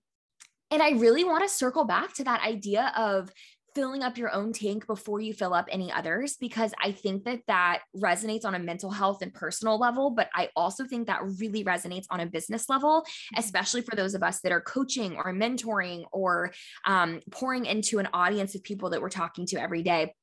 and 0.72 0.82
I 0.82 0.92
really 0.92 1.22
want 1.22 1.44
to 1.44 1.48
circle 1.48 1.84
back 1.84 2.14
to 2.14 2.24
that 2.24 2.42
idea 2.42 2.92
of 2.96 3.30
filling 3.74 4.02
up 4.02 4.18
your 4.18 4.32
own 4.32 4.52
tank 4.52 4.86
before 4.86 5.20
you 5.20 5.32
fill 5.32 5.54
up 5.54 5.66
any 5.70 5.90
others 5.90 6.36
because 6.38 6.72
I 6.82 6.92
think 6.92 7.24
that 7.24 7.40
that 7.48 7.82
resonates 7.96 8.44
on 8.44 8.54
a 8.54 8.58
mental 8.58 8.90
health 8.90 9.22
and 9.22 9.32
personal 9.32 9.78
level, 9.78 10.10
but 10.10 10.28
I 10.34 10.50
also 10.56 10.84
think 10.84 11.06
that 11.06 11.20
really 11.38 11.64
resonates 11.64 12.06
on 12.10 12.20
a 12.20 12.26
business 12.26 12.68
level, 12.68 13.02
mm-hmm. 13.02 13.40
especially 13.40 13.82
for 13.82 13.96
those 13.96 14.14
of 14.14 14.22
us 14.22 14.40
that 14.40 14.52
are 14.52 14.60
coaching 14.60 15.16
or 15.16 15.32
mentoring 15.32 16.04
or 16.12 16.52
um, 16.84 17.20
pouring 17.30 17.66
into 17.66 17.98
an 17.98 18.08
audience 18.12 18.54
of 18.54 18.62
people 18.62 18.90
that 18.90 19.00
we're 19.00 19.10
talking 19.10 19.46
to 19.46 19.60
every 19.60 19.82
day. 19.82 20.14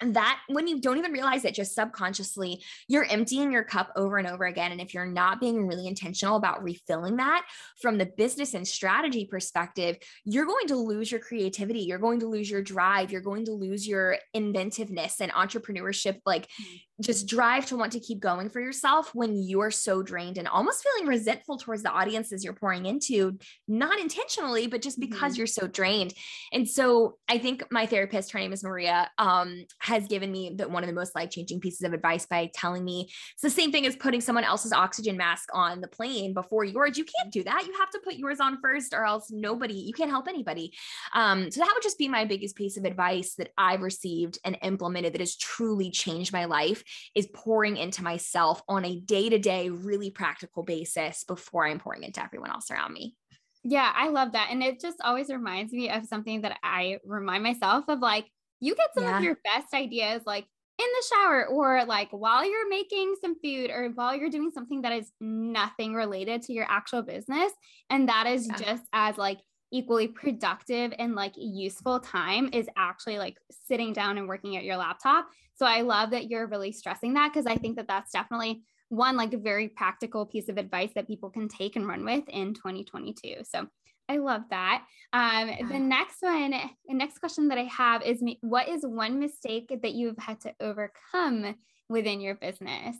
That 0.00 0.40
when 0.48 0.66
you 0.66 0.80
don't 0.80 0.98
even 0.98 1.12
realize 1.12 1.44
it 1.44 1.54
just 1.54 1.74
subconsciously 1.74 2.62
you're 2.88 3.04
emptying 3.04 3.52
your 3.52 3.62
cup 3.62 3.92
over 3.96 4.18
and 4.18 4.26
over 4.26 4.44
again. 4.44 4.72
And 4.72 4.80
if 4.80 4.92
you're 4.92 5.06
not 5.06 5.40
being 5.40 5.66
really 5.66 5.86
intentional 5.86 6.36
about 6.36 6.62
refilling 6.62 7.16
that 7.16 7.46
from 7.80 7.98
the 7.98 8.06
business 8.06 8.54
and 8.54 8.66
strategy 8.66 9.24
perspective 9.24 9.96
you're 10.24 10.46
going 10.46 10.66
to 10.68 10.76
lose 10.76 11.10
your 11.10 11.20
creativity. 11.20 11.80
You're 11.80 11.98
going 11.98 12.20
to 12.20 12.26
lose 12.26 12.50
your 12.50 12.62
drive. 12.62 13.12
You're 13.12 13.20
going 13.20 13.44
to 13.46 13.52
lose 13.52 13.86
your 13.86 14.18
inventiveness 14.32 15.20
and 15.20 15.32
entrepreneurship 15.32 16.20
like 16.26 16.48
mm-hmm 16.48 16.74
just 17.00 17.26
drive 17.26 17.66
to 17.66 17.76
want 17.76 17.92
to 17.92 18.00
keep 18.00 18.20
going 18.20 18.48
for 18.48 18.60
yourself 18.60 19.10
when 19.14 19.36
you're 19.36 19.70
so 19.70 20.02
drained 20.02 20.38
and 20.38 20.46
almost 20.46 20.84
feeling 20.84 21.08
resentful 21.08 21.58
towards 21.58 21.82
the 21.82 21.90
audiences 21.90 22.44
you're 22.44 22.52
pouring 22.52 22.86
into, 22.86 23.36
not 23.66 23.98
intentionally, 23.98 24.68
but 24.68 24.80
just 24.80 25.00
because 25.00 25.32
mm-hmm. 25.32 25.38
you're 25.38 25.46
so 25.46 25.66
drained. 25.66 26.14
And 26.52 26.68
so 26.68 27.16
I 27.28 27.38
think 27.38 27.64
my 27.70 27.86
therapist, 27.86 28.30
her 28.32 28.38
name 28.38 28.52
is 28.52 28.62
Maria, 28.62 29.10
um, 29.18 29.64
has 29.80 30.06
given 30.06 30.30
me 30.30 30.54
the, 30.56 30.68
one 30.68 30.84
of 30.84 30.88
the 30.88 30.94
most 30.94 31.16
life 31.16 31.30
changing 31.30 31.60
pieces 31.60 31.82
of 31.82 31.92
advice 31.92 32.26
by 32.26 32.50
telling 32.54 32.84
me 32.84 33.10
it's 33.32 33.42
the 33.42 33.50
same 33.50 33.72
thing 33.72 33.86
as 33.86 33.96
putting 33.96 34.20
someone 34.20 34.44
else's 34.44 34.72
oxygen 34.72 35.16
mask 35.16 35.48
on 35.52 35.80
the 35.80 35.88
plane 35.88 36.32
before 36.32 36.64
yours. 36.64 36.96
You 36.96 37.04
can't 37.04 37.32
do 37.32 37.42
that. 37.42 37.66
You 37.66 37.72
have 37.78 37.90
to 37.90 38.00
put 38.04 38.14
yours 38.14 38.38
on 38.38 38.58
first, 38.62 38.94
or 38.94 39.04
else 39.04 39.30
nobody, 39.32 39.74
you 39.74 39.92
can't 39.92 40.10
help 40.10 40.28
anybody. 40.28 40.72
Um, 41.12 41.50
so 41.50 41.60
that 41.60 41.70
would 41.74 41.82
just 41.82 41.98
be 41.98 42.08
my 42.08 42.24
biggest 42.24 42.54
piece 42.54 42.76
of 42.76 42.84
advice 42.84 43.34
that 43.34 43.50
I've 43.58 43.82
received 43.82 44.38
and 44.44 44.56
implemented 44.62 45.14
that 45.14 45.20
has 45.20 45.36
truly 45.36 45.90
changed 45.90 46.32
my 46.32 46.44
life 46.44 46.83
is 47.14 47.28
pouring 47.32 47.76
into 47.76 48.02
myself 48.02 48.62
on 48.68 48.84
a 48.84 49.00
day 49.00 49.28
to 49.28 49.38
day, 49.38 49.70
really 49.70 50.10
practical 50.10 50.62
basis 50.62 51.24
before 51.24 51.66
I'm 51.66 51.78
pouring 51.78 52.02
into 52.02 52.22
everyone 52.22 52.50
else 52.50 52.70
around 52.70 52.92
me. 52.92 53.14
Yeah, 53.62 53.90
I 53.94 54.08
love 54.08 54.32
that. 54.32 54.48
And 54.50 54.62
it 54.62 54.80
just 54.80 55.00
always 55.02 55.30
reminds 55.30 55.72
me 55.72 55.88
of 55.90 56.04
something 56.04 56.42
that 56.42 56.58
I 56.62 56.98
remind 57.04 57.42
myself 57.42 57.84
of 57.88 58.00
like, 58.00 58.26
you 58.60 58.74
get 58.74 58.90
some 58.94 59.04
yeah. 59.04 59.18
of 59.18 59.24
your 59.24 59.38
best 59.42 59.72
ideas 59.72 60.22
like 60.26 60.46
in 60.78 60.86
the 60.86 61.14
shower 61.14 61.46
or 61.46 61.84
like 61.84 62.08
while 62.10 62.48
you're 62.48 62.68
making 62.68 63.14
some 63.20 63.36
food 63.40 63.70
or 63.70 63.90
while 63.94 64.14
you're 64.16 64.30
doing 64.30 64.50
something 64.52 64.82
that 64.82 64.92
is 64.92 65.10
nothing 65.20 65.94
related 65.94 66.42
to 66.42 66.52
your 66.52 66.66
actual 66.68 67.02
business. 67.02 67.52
And 67.90 68.08
that 68.08 68.26
is 68.26 68.46
yeah. 68.46 68.56
just 68.56 68.82
as 68.92 69.16
like 69.16 69.38
equally 69.74 70.06
productive 70.08 70.94
and 70.98 71.14
like 71.14 71.32
useful 71.36 71.98
time 71.98 72.48
is 72.52 72.68
actually 72.76 73.18
like 73.18 73.36
sitting 73.50 73.92
down 73.92 74.16
and 74.16 74.28
working 74.28 74.56
at 74.56 74.64
your 74.64 74.76
laptop. 74.76 75.26
So 75.56 75.66
I 75.66 75.80
love 75.80 76.10
that 76.10 76.30
you're 76.30 76.46
really 76.46 76.72
stressing 76.72 77.14
that 77.14 77.32
because 77.32 77.46
I 77.46 77.56
think 77.56 77.76
that 77.76 77.88
that's 77.88 78.12
definitely 78.12 78.62
one 78.88 79.16
like 79.16 79.34
a 79.34 79.38
very 79.38 79.68
practical 79.68 80.26
piece 80.26 80.48
of 80.48 80.58
advice 80.58 80.90
that 80.94 81.08
people 81.08 81.28
can 81.28 81.48
take 81.48 81.74
and 81.74 81.86
run 81.86 82.04
with 82.04 82.24
in 82.28 82.54
2022. 82.54 83.42
So 83.42 83.66
I 84.08 84.18
love 84.18 84.42
that. 84.50 84.84
Um, 85.12 85.48
yeah. 85.48 85.66
The 85.68 85.78
next 85.78 86.18
one, 86.20 86.50
the 86.86 86.94
next 86.94 87.18
question 87.18 87.48
that 87.48 87.58
I 87.58 87.64
have 87.64 88.02
is 88.02 88.22
what 88.42 88.68
is 88.68 88.86
one 88.86 89.18
mistake 89.18 89.76
that 89.82 89.94
you've 89.94 90.18
had 90.18 90.40
to 90.42 90.54
overcome 90.60 91.56
within 91.88 92.20
your 92.20 92.34
business? 92.36 92.96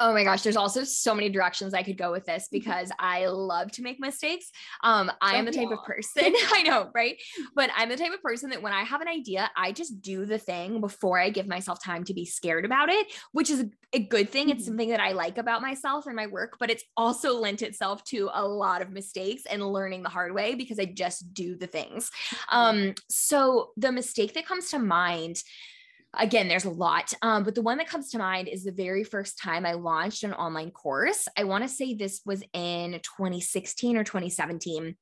Oh 0.00 0.14
my 0.14 0.24
gosh, 0.24 0.42
there's 0.42 0.56
also 0.56 0.82
so 0.82 1.14
many 1.14 1.28
directions 1.28 1.74
I 1.74 1.82
could 1.82 1.98
go 1.98 2.10
with 2.10 2.24
this 2.24 2.44
mm-hmm. 2.44 2.56
because 2.56 2.90
I 2.98 3.26
love 3.26 3.70
to 3.72 3.82
make 3.82 4.00
mistakes. 4.00 4.50
Um, 4.82 5.12
I 5.20 5.36
am 5.36 5.44
the 5.44 5.52
type 5.52 5.70
of 5.70 5.84
person, 5.84 6.32
I 6.52 6.62
know, 6.62 6.90
right? 6.94 7.20
But 7.54 7.70
I'm 7.76 7.90
the 7.90 7.96
type 7.96 8.12
of 8.12 8.22
person 8.22 8.48
that 8.50 8.62
when 8.62 8.72
I 8.72 8.82
have 8.82 9.02
an 9.02 9.08
idea, 9.08 9.50
I 9.56 9.72
just 9.72 10.00
do 10.00 10.24
the 10.24 10.38
thing 10.38 10.80
before 10.80 11.20
I 11.20 11.28
give 11.28 11.46
myself 11.46 11.82
time 11.82 12.04
to 12.04 12.14
be 12.14 12.24
scared 12.24 12.64
about 12.64 12.88
it, 12.88 13.06
which 13.32 13.50
is 13.50 13.66
a 13.92 13.98
good 13.98 14.30
thing. 14.30 14.48
It's 14.48 14.62
mm-hmm. 14.62 14.68
something 14.68 14.88
that 14.90 15.00
I 15.00 15.12
like 15.12 15.36
about 15.36 15.60
myself 15.60 16.06
and 16.06 16.16
my 16.16 16.26
work, 16.26 16.56
but 16.58 16.70
it's 16.70 16.84
also 16.96 17.38
lent 17.38 17.60
itself 17.60 18.02
to 18.04 18.30
a 18.32 18.46
lot 18.46 18.80
of 18.80 18.90
mistakes 18.90 19.42
and 19.44 19.62
learning 19.62 20.02
the 20.02 20.08
hard 20.08 20.32
way 20.32 20.54
because 20.54 20.78
I 20.78 20.86
just 20.86 21.34
do 21.34 21.56
the 21.56 21.66
things. 21.66 22.10
Mm-hmm. 22.50 22.56
Um, 22.56 22.94
so 23.10 23.70
the 23.76 23.92
mistake 23.92 24.32
that 24.34 24.46
comes 24.46 24.70
to 24.70 24.78
mind 24.78 25.42
again, 26.18 26.48
there's 26.48 26.64
a 26.64 26.70
lot. 26.70 27.12
Um, 27.22 27.44
but 27.44 27.54
the 27.54 27.62
one 27.62 27.78
that 27.78 27.88
comes 27.88 28.10
to 28.10 28.18
mind 28.18 28.48
is 28.48 28.64
the 28.64 28.72
very 28.72 29.04
first 29.04 29.38
time 29.38 29.64
I 29.64 29.72
launched 29.72 30.24
an 30.24 30.32
online 30.34 30.70
course. 30.70 31.28
I 31.36 31.44
want 31.44 31.64
to 31.64 31.68
say 31.68 31.94
this 31.94 32.20
was 32.24 32.42
in 32.52 33.00
2016 33.02 33.96
or 33.96 34.04
2017. 34.04 34.96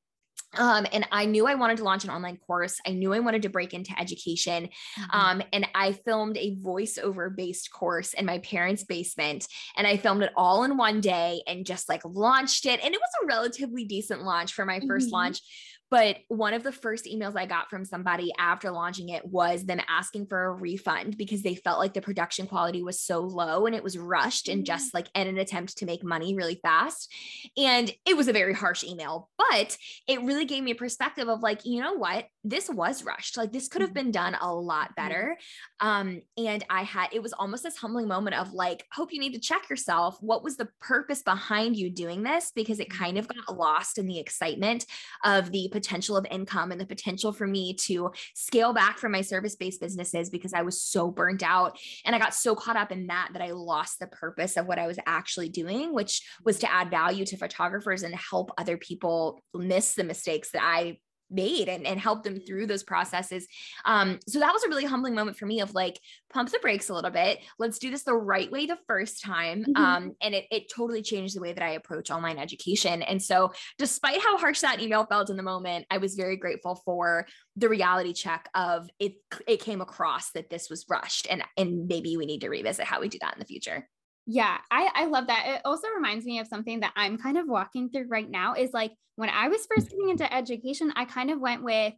Um, 0.56 0.86
and 0.92 1.06
I 1.12 1.26
knew 1.26 1.46
I 1.46 1.56
wanted 1.56 1.76
to 1.78 1.84
launch 1.84 2.04
an 2.04 2.10
online 2.10 2.38
course. 2.38 2.80
I 2.86 2.92
knew 2.92 3.12
I 3.12 3.20
wanted 3.20 3.42
to 3.42 3.50
break 3.50 3.74
into 3.74 3.92
education. 3.98 4.70
Mm-hmm. 4.98 5.18
Um, 5.18 5.42
and 5.52 5.66
I 5.74 5.92
filmed 5.92 6.38
a 6.38 6.56
voiceover 6.56 7.34
based 7.34 7.70
course 7.70 8.14
in 8.14 8.24
my 8.24 8.38
parents' 8.38 8.84
basement. 8.84 9.46
And 9.76 9.86
I 9.86 9.98
filmed 9.98 10.22
it 10.22 10.32
all 10.36 10.64
in 10.64 10.78
one 10.78 11.00
day 11.00 11.42
and 11.46 11.66
just 11.66 11.88
like 11.88 12.02
launched 12.04 12.64
it. 12.64 12.80
And 12.82 12.94
it 12.94 13.00
was 13.00 13.10
a 13.22 13.26
relatively 13.26 13.84
decent 13.84 14.22
launch 14.22 14.54
for 14.54 14.64
my 14.64 14.80
1st 14.80 14.86
mm-hmm. 14.86 15.10
launch. 15.10 15.40
But 15.90 16.18
one 16.28 16.54
of 16.54 16.62
the 16.62 16.72
first 16.72 17.06
emails 17.06 17.36
I 17.36 17.46
got 17.46 17.70
from 17.70 17.84
somebody 17.84 18.32
after 18.38 18.70
launching 18.70 19.08
it 19.08 19.24
was 19.24 19.64
them 19.64 19.80
asking 19.88 20.26
for 20.26 20.44
a 20.44 20.52
refund 20.52 21.16
because 21.16 21.42
they 21.42 21.54
felt 21.54 21.78
like 21.78 21.94
the 21.94 22.00
production 22.00 22.46
quality 22.46 22.82
was 22.82 23.00
so 23.00 23.20
low 23.20 23.66
and 23.66 23.74
it 23.74 23.82
was 23.82 23.96
rushed 23.96 24.48
and 24.48 24.58
mm-hmm. 24.58 24.64
just 24.64 24.92
like 24.92 25.08
in 25.14 25.26
an 25.26 25.38
attempt 25.38 25.78
to 25.78 25.86
make 25.86 26.04
money 26.04 26.34
really 26.34 26.60
fast. 26.62 27.12
And 27.56 27.90
it 28.06 28.16
was 28.16 28.28
a 28.28 28.32
very 28.32 28.54
harsh 28.54 28.84
email, 28.84 29.30
but 29.38 29.76
it 30.06 30.22
really 30.22 30.44
gave 30.44 30.62
me 30.62 30.72
a 30.72 30.76
perspective 30.76 31.28
of 31.28 31.42
like, 31.42 31.64
you 31.64 31.80
know 31.80 31.94
what? 31.94 32.26
This 32.48 32.70
was 32.70 33.04
rushed. 33.04 33.36
Like 33.36 33.52
this 33.52 33.68
could 33.68 33.82
have 33.82 33.90
mm-hmm. 33.90 34.06
been 34.06 34.10
done 34.10 34.36
a 34.40 34.52
lot 34.52 34.86
mm-hmm. 34.86 35.02
better. 35.02 35.38
Um, 35.80 36.22
and 36.36 36.64
I 36.70 36.82
had, 36.82 37.08
it 37.12 37.22
was 37.22 37.32
almost 37.32 37.62
this 37.62 37.76
humbling 37.76 38.08
moment 38.08 38.36
of 38.36 38.52
like, 38.52 38.86
hope 38.92 39.12
you 39.12 39.20
need 39.20 39.34
to 39.34 39.40
check 39.40 39.68
yourself. 39.68 40.16
What 40.20 40.42
was 40.42 40.56
the 40.56 40.68
purpose 40.80 41.22
behind 41.22 41.76
you 41.76 41.90
doing 41.90 42.22
this? 42.22 42.50
Because 42.54 42.80
it 42.80 42.90
kind 42.90 43.18
of 43.18 43.28
got 43.28 43.56
lost 43.56 43.98
in 43.98 44.06
the 44.06 44.18
excitement 44.18 44.86
of 45.24 45.52
the 45.52 45.68
potential 45.70 46.16
of 46.16 46.26
income 46.30 46.72
and 46.72 46.80
the 46.80 46.86
potential 46.86 47.32
for 47.32 47.46
me 47.46 47.74
to 47.74 48.12
scale 48.34 48.72
back 48.72 48.98
from 48.98 49.12
my 49.12 49.20
service 49.20 49.54
based 49.54 49.80
businesses 49.80 50.30
because 50.30 50.54
I 50.54 50.62
was 50.62 50.80
so 50.80 51.10
burnt 51.10 51.42
out. 51.42 51.78
And 52.04 52.14
I 52.16 52.18
got 52.18 52.34
so 52.34 52.54
caught 52.54 52.76
up 52.76 52.92
in 52.92 53.08
that 53.08 53.30
that 53.34 53.42
I 53.42 53.50
lost 53.50 53.98
the 53.98 54.06
purpose 54.06 54.56
of 54.56 54.66
what 54.66 54.78
I 54.78 54.86
was 54.86 54.98
actually 55.06 55.50
doing, 55.50 55.92
which 55.92 56.22
was 56.44 56.58
to 56.60 56.72
add 56.72 56.90
value 56.90 57.26
to 57.26 57.36
photographers 57.36 58.02
and 58.02 58.14
help 58.14 58.50
other 58.56 58.76
people 58.76 59.42
miss 59.54 59.94
the 59.94 60.04
mistakes 60.04 60.52
that 60.52 60.62
I 60.62 60.98
made 61.30 61.68
and, 61.68 61.86
and 61.86 62.00
help 62.00 62.22
them 62.22 62.40
through 62.40 62.66
those 62.66 62.82
processes. 62.82 63.46
Um, 63.84 64.18
so 64.26 64.38
that 64.40 64.52
was 64.52 64.62
a 64.64 64.68
really 64.68 64.84
humbling 64.84 65.14
moment 65.14 65.36
for 65.36 65.46
me 65.46 65.60
of 65.60 65.74
like, 65.74 65.98
pump 66.30 66.50
the 66.50 66.58
brakes 66.58 66.90
a 66.90 66.94
little 66.94 67.10
bit. 67.10 67.38
Let's 67.58 67.78
do 67.78 67.90
this 67.90 68.02
the 68.02 68.14
right 68.14 68.50
way 68.50 68.66
the 68.66 68.78
first 68.86 69.22
time. 69.22 69.64
Mm-hmm. 69.64 69.82
Um, 69.82 70.16
and 70.20 70.34
it, 70.34 70.44
it 70.50 70.72
totally 70.74 71.02
changed 71.02 71.34
the 71.34 71.40
way 71.40 71.52
that 71.52 71.64
I 71.64 71.70
approach 71.70 72.10
online 72.10 72.38
education. 72.38 73.02
And 73.02 73.22
so 73.22 73.52
despite 73.78 74.22
how 74.22 74.36
harsh 74.36 74.60
that 74.60 74.80
email 74.80 75.06
felt 75.06 75.30
in 75.30 75.36
the 75.36 75.42
moment, 75.42 75.86
I 75.90 75.98
was 75.98 76.14
very 76.14 76.36
grateful 76.36 76.82
for 76.84 77.26
the 77.56 77.68
reality 77.68 78.12
check 78.12 78.48
of 78.54 78.88
it, 78.98 79.14
it 79.46 79.60
came 79.60 79.80
across 79.80 80.30
that 80.32 80.50
this 80.50 80.68
was 80.68 80.84
rushed 80.88 81.26
and, 81.30 81.42
and 81.56 81.88
maybe 81.88 82.16
we 82.16 82.26
need 82.26 82.40
to 82.40 82.50
revisit 82.50 82.84
how 82.84 83.00
we 83.00 83.08
do 83.08 83.18
that 83.20 83.34
in 83.34 83.40
the 83.40 83.46
future. 83.46 83.88
Yeah, 84.30 84.58
I, 84.70 84.90
I 84.94 85.06
love 85.06 85.28
that. 85.28 85.44
It 85.46 85.62
also 85.64 85.88
reminds 85.88 86.26
me 86.26 86.38
of 86.38 86.46
something 86.46 86.80
that 86.80 86.92
I'm 86.96 87.16
kind 87.16 87.38
of 87.38 87.48
walking 87.48 87.88
through 87.88 88.08
right 88.08 88.28
now 88.28 88.52
is 88.52 88.74
like 88.74 88.92
when 89.16 89.30
I 89.30 89.48
was 89.48 89.66
first 89.74 89.88
getting 89.88 90.10
into 90.10 90.32
education, 90.32 90.92
I 90.94 91.06
kind 91.06 91.30
of 91.30 91.40
went 91.40 91.64
with 91.64 91.94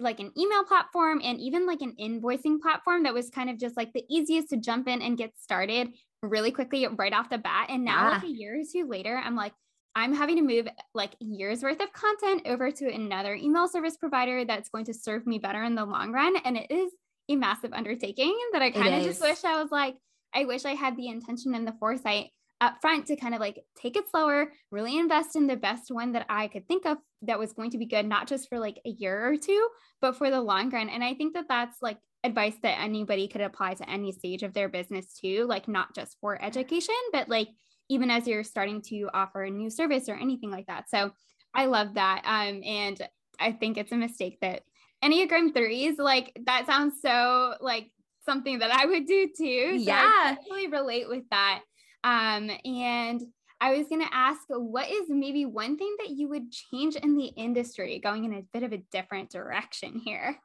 like 0.00 0.18
an 0.18 0.32
email 0.36 0.64
platform 0.64 1.20
and 1.22 1.38
even 1.38 1.66
like 1.66 1.82
an 1.82 1.94
invoicing 2.00 2.58
platform 2.58 3.02
that 3.02 3.12
was 3.12 3.28
kind 3.28 3.50
of 3.50 3.58
just 3.58 3.76
like 3.76 3.92
the 3.92 4.02
easiest 4.08 4.48
to 4.48 4.56
jump 4.56 4.88
in 4.88 5.02
and 5.02 5.18
get 5.18 5.38
started 5.38 5.88
really 6.22 6.50
quickly 6.50 6.86
right 6.86 7.12
off 7.12 7.28
the 7.28 7.36
bat. 7.36 7.66
And 7.68 7.84
now, 7.84 8.08
yeah. 8.08 8.14
like 8.14 8.24
a 8.24 8.28
year 8.28 8.58
or 8.58 8.64
two 8.72 8.88
later, 8.88 9.20
I'm 9.22 9.36
like, 9.36 9.52
I'm 9.94 10.14
having 10.14 10.36
to 10.36 10.42
move 10.42 10.66
like 10.94 11.14
years 11.20 11.62
worth 11.62 11.82
of 11.82 11.92
content 11.92 12.46
over 12.46 12.70
to 12.70 12.90
another 12.90 13.34
email 13.34 13.68
service 13.68 13.98
provider 13.98 14.46
that's 14.46 14.70
going 14.70 14.86
to 14.86 14.94
serve 14.94 15.26
me 15.26 15.38
better 15.38 15.62
in 15.62 15.74
the 15.74 15.84
long 15.84 16.12
run. 16.12 16.34
And 16.46 16.56
it 16.56 16.70
is 16.70 16.90
a 17.28 17.36
massive 17.36 17.74
undertaking 17.74 18.34
that 18.54 18.62
I 18.62 18.70
kind 18.70 18.94
of 18.94 19.02
just 19.04 19.20
wish 19.20 19.44
I 19.44 19.62
was 19.62 19.70
like, 19.70 19.96
I 20.34 20.44
wish 20.44 20.64
I 20.64 20.74
had 20.74 20.96
the 20.96 21.08
intention 21.08 21.54
and 21.54 21.66
the 21.66 21.74
foresight 21.78 22.30
up 22.60 22.76
front 22.80 23.06
to 23.06 23.16
kind 23.16 23.34
of 23.34 23.40
like 23.40 23.60
take 23.76 23.96
it 23.96 24.08
slower, 24.10 24.52
really 24.70 24.98
invest 24.98 25.36
in 25.36 25.46
the 25.46 25.56
best 25.56 25.90
one 25.90 26.12
that 26.12 26.26
I 26.28 26.48
could 26.48 26.66
think 26.66 26.86
of 26.86 26.98
that 27.22 27.38
was 27.38 27.52
going 27.52 27.70
to 27.70 27.78
be 27.78 27.86
good, 27.86 28.06
not 28.06 28.28
just 28.28 28.48
for 28.48 28.58
like 28.58 28.80
a 28.86 28.90
year 28.90 29.26
or 29.26 29.36
two, 29.36 29.68
but 30.00 30.16
for 30.16 30.30
the 30.30 30.40
long 30.40 30.70
run. 30.70 30.88
And 30.88 31.02
I 31.02 31.14
think 31.14 31.34
that 31.34 31.46
that's 31.48 31.76
like 31.82 31.98
advice 32.22 32.54
that 32.62 32.80
anybody 32.80 33.28
could 33.28 33.42
apply 33.42 33.74
to 33.74 33.90
any 33.90 34.12
stage 34.12 34.42
of 34.42 34.54
their 34.54 34.68
business 34.68 35.18
too, 35.20 35.46
like 35.48 35.68
not 35.68 35.94
just 35.94 36.16
for 36.20 36.42
education, 36.42 36.94
but 37.12 37.28
like 37.28 37.48
even 37.90 38.10
as 38.10 38.26
you're 38.26 38.44
starting 38.44 38.80
to 38.80 39.10
offer 39.12 39.42
a 39.42 39.50
new 39.50 39.68
service 39.68 40.08
or 40.08 40.14
anything 40.14 40.50
like 40.50 40.66
that. 40.66 40.88
So 40.88 41.10
I 41.54 41.66
love 41.66 41.94
that. 41.94 42.22
Um, 42.24 42.62
and 42.64 43.00
I 43.38 43.52
think 43.52 43.76
it's 43.76 43.92
a 43.92 43.96
mistake 43.96 44.38
that 44.40 44.62
Enneagram 45.04 45.52
threes, 45.52 45.98
like 45.98 46.32
that 46.46 46.66
sounds 46.66 46.94
so 47.02 47.54
like 47.60 47.90
something 48.24 48.58
that 48.60 48.70
I 48.70 48.86
would 48.86 49.06
do 49.06 49.28
too. 49.28 49.78
So 49.78 49.84
yeah. 49.84 50.36
I 50.52 50.68
relate 50.70 51.08
with 51.08 51.24
that. 51.30 51.60
Um, 52.02 52.50
and 52.64 53.22
I 53.60 53.76
was 53.76 53.88
going 53.88 54.02
to 54.02 54.14
ask 54.14 54.40
what 54.48 54.90
is 54.90 55.04
maybe 55.08 55.46
one 55.46 55.78
thing 55.78 55.94
that 56.00 56.10
you 56.10 56.28
would 56.28 56.52
change 56.52 56.96
in 56.96 57.16
the 57.16 57.26
industry 57.26 57.98
going 57.98 58.24
in 58.24 58.34
a 58.34 58.42
bit 58.52 58.62
of 58.62 58.72
a 58.72 58.82
different 58.92 59.30
direction 59.30 60.00
here? 60.04 60.38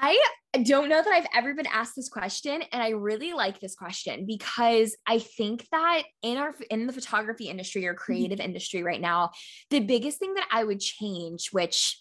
I 0.00 0.20
don't 0.64 0.88
know 0.88 1.02
that 1.02 1.12
I've 1.12 1.26
ever 1.34 1.54
been 1.54 1.66
asked 1.66 1.96
this 1.96 2.08
question 2.08 2.62
and 2.72 2.82
I 2.82 2.90
really 2.90 3.32
like 3.32 3.58
this 3.58 3.74
question 3.74 4.26
because 4.26 4.96
I 5.06 5.18
think 5.18 5.66
that 5.72 6.02
in 6.22 6.38
our 6.38 6.54
in 6.70 6.86
the 6.86 6.92
photography 6.92 7.48
industry 7.48 7.86
or 7.86 7.94
mm-hmm. 7.94 8.02
creative 8.02 8.38
mm-hmm. 8.38 8.46
industry 8.46 8.82
right 8.82 9.00
now 9.00 9.30
the 9.70 9.80
biggest 9.80 10.18
thing 10.18 10.34
that 10.34 10.48
I 10.52 10.64
would 10.64 10.80
change 10.80 11.48
which 11.50 12.00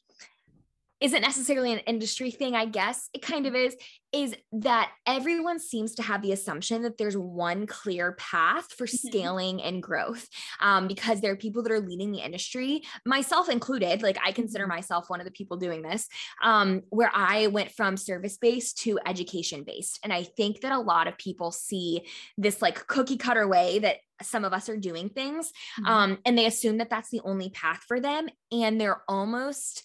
isn't 0.99 1.21
necessarily 1.21 1.71
an 1.73 1.79
industry 1.79 2.31
thing, 2.31 2.55
I 2.55 2.65
guess 2.65 3.09
it 3.13 3.21
kind 3.21 3.45
of 3.45 3.53
is, 3.53 3.75
is 4.11 4.35
that 4.51 4.91
everyone 5.05 5.59
seems 5.59 5.93
to 5.95 6.01
have 6.01 6.21
the 6.21 6.31
assumption 6.31 6.81
that 6.83 6.97
there's 6.97 7.17
one 7.17 7.67
clear 7.67 8.13
path 8.13 8.71
for 8.73 8.87
mm-hmm. 8.87 9.07
scaling 9.07 9.61
and 9.61 9.83
growth 9.83 10.27
um, 10.59 10.87
because 10.87 11.21
there 11.21 11.31
are 11.31 11.37
people 11.37 11.61
that 11.63 11.71
are 11.71 11.79
leading 11.79 12.11
the 12.11 12.19
industry, 12.19 12.81
myself 13.05 13.49
included. 13.49 14.01
Like 14.01 14.17
I 14.25 14.31
consider 14.31 14.63
mm-hmm. 14.63 14.75
myself 14.75 15.09
one 15.09 15.19
of 15.19 15.25
the 15.25 15.31
people 15.31 15.57
doing 15.57 15.83
this, 15.83 16.07
um, 16.43 16.81
where 16.89 17.11
I 17.13 17.47
went 17.47 17.71
from 17.71 17.95
service 17.95 18.37
based 18.37 18.79
to 18.79 18.99
education 19.05 19.63
based. 19.63 19.99
And 20.03 20.11
I 20.11 20.23
think 20.23 20.61
that 20.61 20.71
a 20.71 20.79
lot 20.79 21.07
of 21.07 21.17
people 21.17 21.51
see 21.51 22.07
this 22.37 22.61
like 22.61 22.87
cookie 22.87 23.17
cutter 23.17 23.47
way 23.47 23.79
that 23.79 23.97
some 24.23 24.45
of 24.45 24.53
us 24.53 24.67
are 24.67 24.77
doing 24.77 25.09
things 25.09 25.51
mm-hmm. 25.79 25.85
um, 25.85 26.17
and 26.25 26.35
they 26.35 26.47
assume 26.47 26.79
that 26.79 26.89
that's 26.89 27.09
the 27.11 27.21
only 27.23 27.49
path 27.49 27.83
for 27.87 27.99
them. 27.99 28.27
And 28.51 28.81
they're 28.81 29.03
almost, 29.07 29.83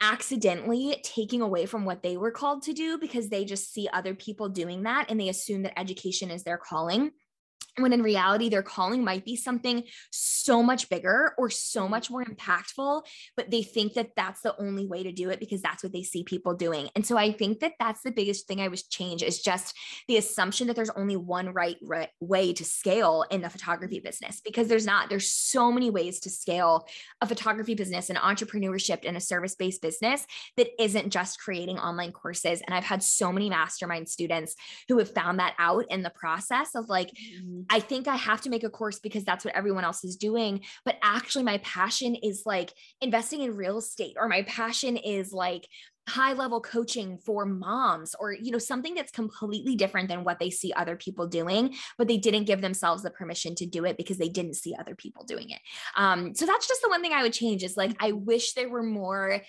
accidentally 0.00 1.00
taking 1.02 1.42
away 1.42 1.66
from 1.66 1.84
what 1.84 2.02
they 2.02 2.16
were 2.16 2.30
called 2.30 2.62
to 2.62 2.72
do 2.72 2.98
because 2.98 3.28
they 3.28 3.44
just 3.44 3.72
see 3.72 3.88
other 3.92 4.14
people 4.14 4.48
doing 4.48 4.84
that 4.84 5.06
and 5.10 5.18
they 5.18 5.28
assume 5.28 5.62
that 5.62 5.78
education 5.78 6.30
is 6.30 6.44
their 6.44 6.58
calling 6.58 7.10
when 7.82 7.92
in 7.92 8.02
reality 8.02 8.48
their 8.48 8.62
calling 8.62 9.04
might 9.04 9.24
be 9.24 9.36
something 9.36 9.84
so 10.10 10.62
much 10.62 10.88
bigger 10.88 11.32
or 11.38 11.50
so 11.50 11.82
mm-hmm. 11.82 11.90
much 11.92 12.10
more 12.10 12.24
impactful 12.24 13.02
but 13.36 13.50
they 13.50 13.62
think 13.62 13.94
that 13.94 14.10
that's 14.16 14.40
the 14.42 14.56
only 14.60 14.86
way 14.86 15.02
to 15.02 15.12
do 15.12 15.30
it 15.30 15.40
because 15.40 15.62
that's 15.62 15.82
what 15.82 15.92
they 15.92 16.02
see 16.02 16.24
people 16.24 16.54
doing. 16.54 16.88
And 16.94 17.04
so 17.06 17.16
i 17.16 17.32
think 17.32 17.60
that 17.60 17.74
that's 17.78 18.02
the 18.02 18.10
biggest 18.10 18.46
thing 18.46 18.60
i 18.60 18.68
was 18.68 18.82
change 18.84 19.22
is 19.22 19.42
just 19.42 19.74
the 20.06 20.16
assumption 20.16 20.66
that 20.66 20.76
there's 20.76 20.90
only 20.90 21.16
one 21.16 21.52
right, 21.52 21.76
right 21.82 22.08
way 22.20 22.52
to 22.52 22.64
scale 22.64 23.24
in 23.30 23.42
the 23.42 23.50
photography 23.50 24.00
business 24.00 24.40
because 24.44 24.68
there's 24.68 24.86
not. 24.86 25.08
There's 25.08 25.30
so 25.30 25.70
many 25.70 25.90
ways 25.90 26.20
to 26.20 26.30
scale 26.30 26.86
a 27.20 27.26
photography 27.26 27.74
business 27.74 28.10
an 28.10 28.16
entrepreneurship 28.16 29.06
and 29.06 29.16
a 29.16 29.20
service-based 29.20 29.82
business 29.82 30.26
that 30.56 30.68
isn't 30.82 31.10
just 31.10 31.40
creating 31.40 31.78
online 31.78 32.12
courses. 32.12 32.62
And 32.62 32.74
i've 32.74 32.84
had 32.84 33.02
so 33.02 33.32
many 33.32 33.50
mastermind 33.50 34.08
students 34.08 34.54
who 34.88 34.98
have 34.98 35.12
found 35.12 35.38
that 35.38 35.54
out 35.58 35.84
in 35.90 36.02
the 36.02 36.10
process 36.10 36.74
of 36.74 36.88
like 36.88 37.08
mm-hmm 37.08 37.60
I 37.70 37.80
think 37.80 38.08
I 38.08 38.16
have 38.16 38.40
to 38.42 38.50
make 38.50 38.64
a 38.64 38.70
course 38.70 38.98
because 38.98 39.24
that's 39.24 39.44
what 39.44 39.54
everyone 39.54 39.84
else 39.84 40.04
is 40.04 40.16
doing. 40.16 40.62
But 40.84 40.96
actually, 41.02 41.44
my 41.44 41.58
passion 41.58 42.14
is 42.14 42.42
like 42.46 42.72
investing 43.00 43.42
in 43.42 43.56
real 43.56 43.78
estate, 43.78 44.16
or 44.18 44.28
my 44.28 44.42
passion 44.42 44.96
is 44.96 45.32
like 45.32 45.68
high 46.08 46.32
level 46.32 46.60
coaching 46.60 47.18
for 47.18 47.44
moms 47.44 48.14
or 48.18 48.32
you 48.32 48.50
know 48.50 48.58
something 48.58 48.94
that's 48.94 49.12
completely 49.12 49.76
different 49.76 50.08
than 50.08 50.24
what 50.24 50.38
they 50.38 50.48
see 50.48 50.72
other 50.72 50.96
people 50.96 51.26
doing 51.26 51.74
but 51.98 52.08
they 52.08 52.16
didn't 52.16 52.44
give 52.44 52.62
themselves 52.62 53.02
the 53.02 53.10
permission 53.10 53.54
to 53.54 53.66
do 53.66 53.84
it 53.84 53.96
because 53.98 54.16
they 54.16 54.30
didn't 54.30 54.54
see 54.54 54.74
other 54.80 54.94
people 54.94 55.24
doing 55.24 55.50
it 55.50 55.60
um, 55.96 56.34
so 56.34 56.46
that's 56.46 56.66
just 56.66 56.80
the 56.80 56.88
one 56.88 57.02
thing 57.02 57.12
i 57.12 57.22
would 57.22 57.32
change 57.34 57.62
is 57.62 57.76
like 57.76 57.94
i 58.00 58.12
wish 58.12 58.54
there 58.54 58.70
were 58.70 58.82
more 58.82 59.42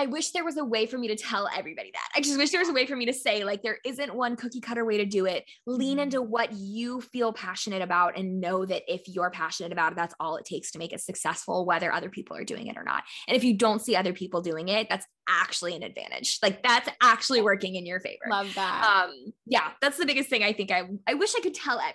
I 0.00 0.06
wish 0.06 0.30
there 0.30 0.44
was 0.44 0.56
a 0.56 0.64
way 0.64 0.86
for 0.86 0.96
me 0.96 1.08
to 1.08 1.16
tell 1.16 1.46
everybody 1.54 1.90
that. 1.92 2.08
I 2.16 2.22
just 2.22 2.38
wish 2.38 2.50
there 2.50 2.60
was 2.60 2.70
a 2.70 2.72
way 2.72 2.86
for 2.86 2.96
me 2.96 3.04
to 3.04 3.12
say, 3.12 3.44
like, 3.44 3.62
there 3.62 3.76
isn't 3.84 4.14
one 4.14 4.34
cookie 4.34 4.62
cutter 4.62 4.82
way 4.82 4.96
to 4.96 5.04
do 5.04 5.26
it. 5.26 5.44
Lean 5.66 5.98
mm-hmm. 5.98 6.04
into 6.04 6.22
what 6.22 6.52
you 6.52 7.02
feel 7.02 7.34
passionate 7.34 7.82
about 7.82 8.16
and 8.16 8.40
know 8.40 8.64
that 8.64 8.82
if 8.88 9.02
you're 9.06 9.30
passionate 9.30 9.72
about 9.72 9.92
it, 9.92 9.96
that's 9.96 10.14
all 10.18 10.36
it 10.36 10.46
takes 10.46 10.70
to 10.70 10.78
make 10.78 10.94
it 10.94 11.02
successful, 11.02 11.66
whether 11.66 11.92
other 11.92 12.08
people 12.08 12.34
are 12.34 12.44
doing 12.44 12.68
it 12.68 12.78
or 12.78 12.82
not. 12.82 13.02
And 13.28 13.36
if 13.36 13.44
you 13.44 13.58
don't 13.58 13.82
see 13.82 13.94
other 13.94 14.14
people 14.14 14.40
doing 14.40 14.68
it, 14.68 14.88
that's 14.88 15.06
actually 15.28 15.76
an 15.76 15.82
advantage. 15.82 16.38
Like, 16.42 16.62
that's 16.62 16.88
actually 17.02 17.42
working 17.42 17.74
in 17.74 17.84
your 17.84 18.00
favor. 18.00 18.24
Love 18.30 18.54
that. 18.54 19.04
Um, 19.10 19.34
yeah, 19.44 19.72
that's 19.82 19.98
the 19.98 20.06
biggest 20.06 20.30
thing 20.30 20.42
I 20.42 20.54
think 20.54 20.70
I, 20.70 20.84
I 21.06 21.14
wish 21.14 21.34
I 21.36 21.40
could 21.40 21.54
tell 21.54 21.78
everyone. 21.78 21.94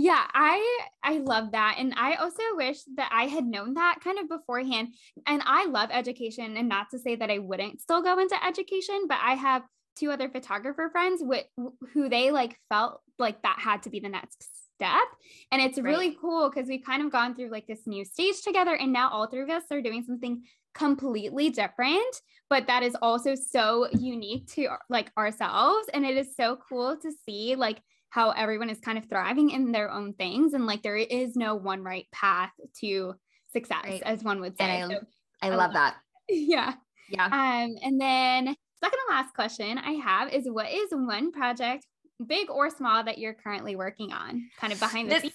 Yeah, 0.00 0.24
I 0.32 0.78
I 1.02 1.18
love 1.18 1.50
that 1.50 1.74
and 1.76 1.92
I 1.96 2.14
also 2.14 2.42
wish 2.52 2.78
that 2.94 3.10
I 3.12 3.24
had 3.24 3.44
known 3.44 3.74
that 3.74 3.98
kind 4.02 4.20
of 4.20 4.28
beforehand. 4.28 4.94
And 5.26 5.42
I 5.44 5.66
love 5.66 5.90
education 5.92 6.56
and 6.56 6.68
not 6.68 6.90
to 6.90 7.00
say 7.00 7.16
that 7.16 7.32
I 7.32 7.40
wouldn't 7.40 7.80
still 7.80 8.00
go 8.00 8.16
into 8.20 8.36
education, 8.46 9.06
but 9.08 9.18
I 9.20 9.34
have 9.34 9.62
two 9.96 10.12
other 10.12 10.28
photographer 10.28 10.88
friends 10.92 11.20
with 11.24 11.46
who 11.92 12.08
they 12.08 12.30
like 12.30 12.56
felt 12.68 13.00
like 13.18 13.42
that 13.42 13.58
had 13.58 13.82
to 13.82 13.90
be 13.90 13.98
the 13.98 14.08
next 14.08 14.46
step. 14.76 15.08
And 15.50 15.60
it's 15.60 15.78
right. 15.78 15.90
really 15.90 16.16
cool 16.20 16.48
because 16.48 16.68
we've 16.68 16.86
kind 16.86 17.02
of 17.02 17.10
gone 17.10 17.34
through 17.34 17.50
like 17.50 17.66
this 17.66 17.84
new 17.84 18.04
stage 18.04 18.42
together 18.42 18.76
and 18.76 18.92
now 18.92 19.10
all 19.10 19.26
three 19.26 19.42
of 19.42 19.50
us 19.50 19.64
are 19.72 19.82
doing 19.82 20.04
something 20.04 20.44
completely 20.74 21.50
different, 21.50 22.20
but 22.48 22.68
that 22.68 22.84
is 22.84 22.96
also 23.02 23.34
so 23.34 23.88
unique 23.98 24.46
to 24.52 24.68
like 24.88 25.10
ourselves 25.18 25.88
and 25.92 26.06
it 26.06 26.16
is 26.16 26.36
so 26.36 26.56
cool 26.68 26.96
to 26.98 27.10
see 27.26 27.56
like 27.56 27.82
how 28.10 28.30
everyone 28.30 28.70
is 28.70 28.78
kind 28.78 28.98
of 28.98 29.04
thriving 29.08 29.50
in 29.50 29.72
their 29.72 29.90
own 29.90 30.12
things 30.14 30.54
and 30.54 30.66
like 30.66 30.82
there 30.82 30.96
is 30.96 31.36
no 31.36 31.54
one 31.54 31.82
right 31.82 32.06
path 32.12 32.50
to 32.80 33.14
success 33.52 33.84
right. 33.84 34.02
as 34.04 34.22
one 34.22 34.40
would 34.40 34.56
say 34.56 34.64
and 34.64 34.92
I, 34.92 34.96
so, 34.96 35.02
I, 35.42 35.46
I 35.46 35.50
love, 35.50 35.58
love 35.58 35.72
that. 35.74 35.94
that 36.28 36.34
yeah 36.34 36.74
yeah 37.08 37.26
um 37.26 37.76
and 37.82 38.00
then 38.00 38.46
second 38.80 38.98
to 39.08 39.14
last 39.14 39.34
question 39.34 39.78
i 39.78 39.92
have 39.92 40.32
is 40.32 40.44
what 40.48 40.70
is 40.70 40.90
one 40.90 41.32
project 41.32 41.86
big 42.24 42.50
or 42.50 42.70
small 42.70 43.04
that 43.04 43.18
you're 43.18 43.34
currently 43.34 43.76
working 43.76 44.12
on 44.12 44.48
kind 44.58 44.72
of 44.72 44.80
behind 44.80 45.08
the 45.08 45.14
this, 45.14 45.22
scenes 45.22 45.34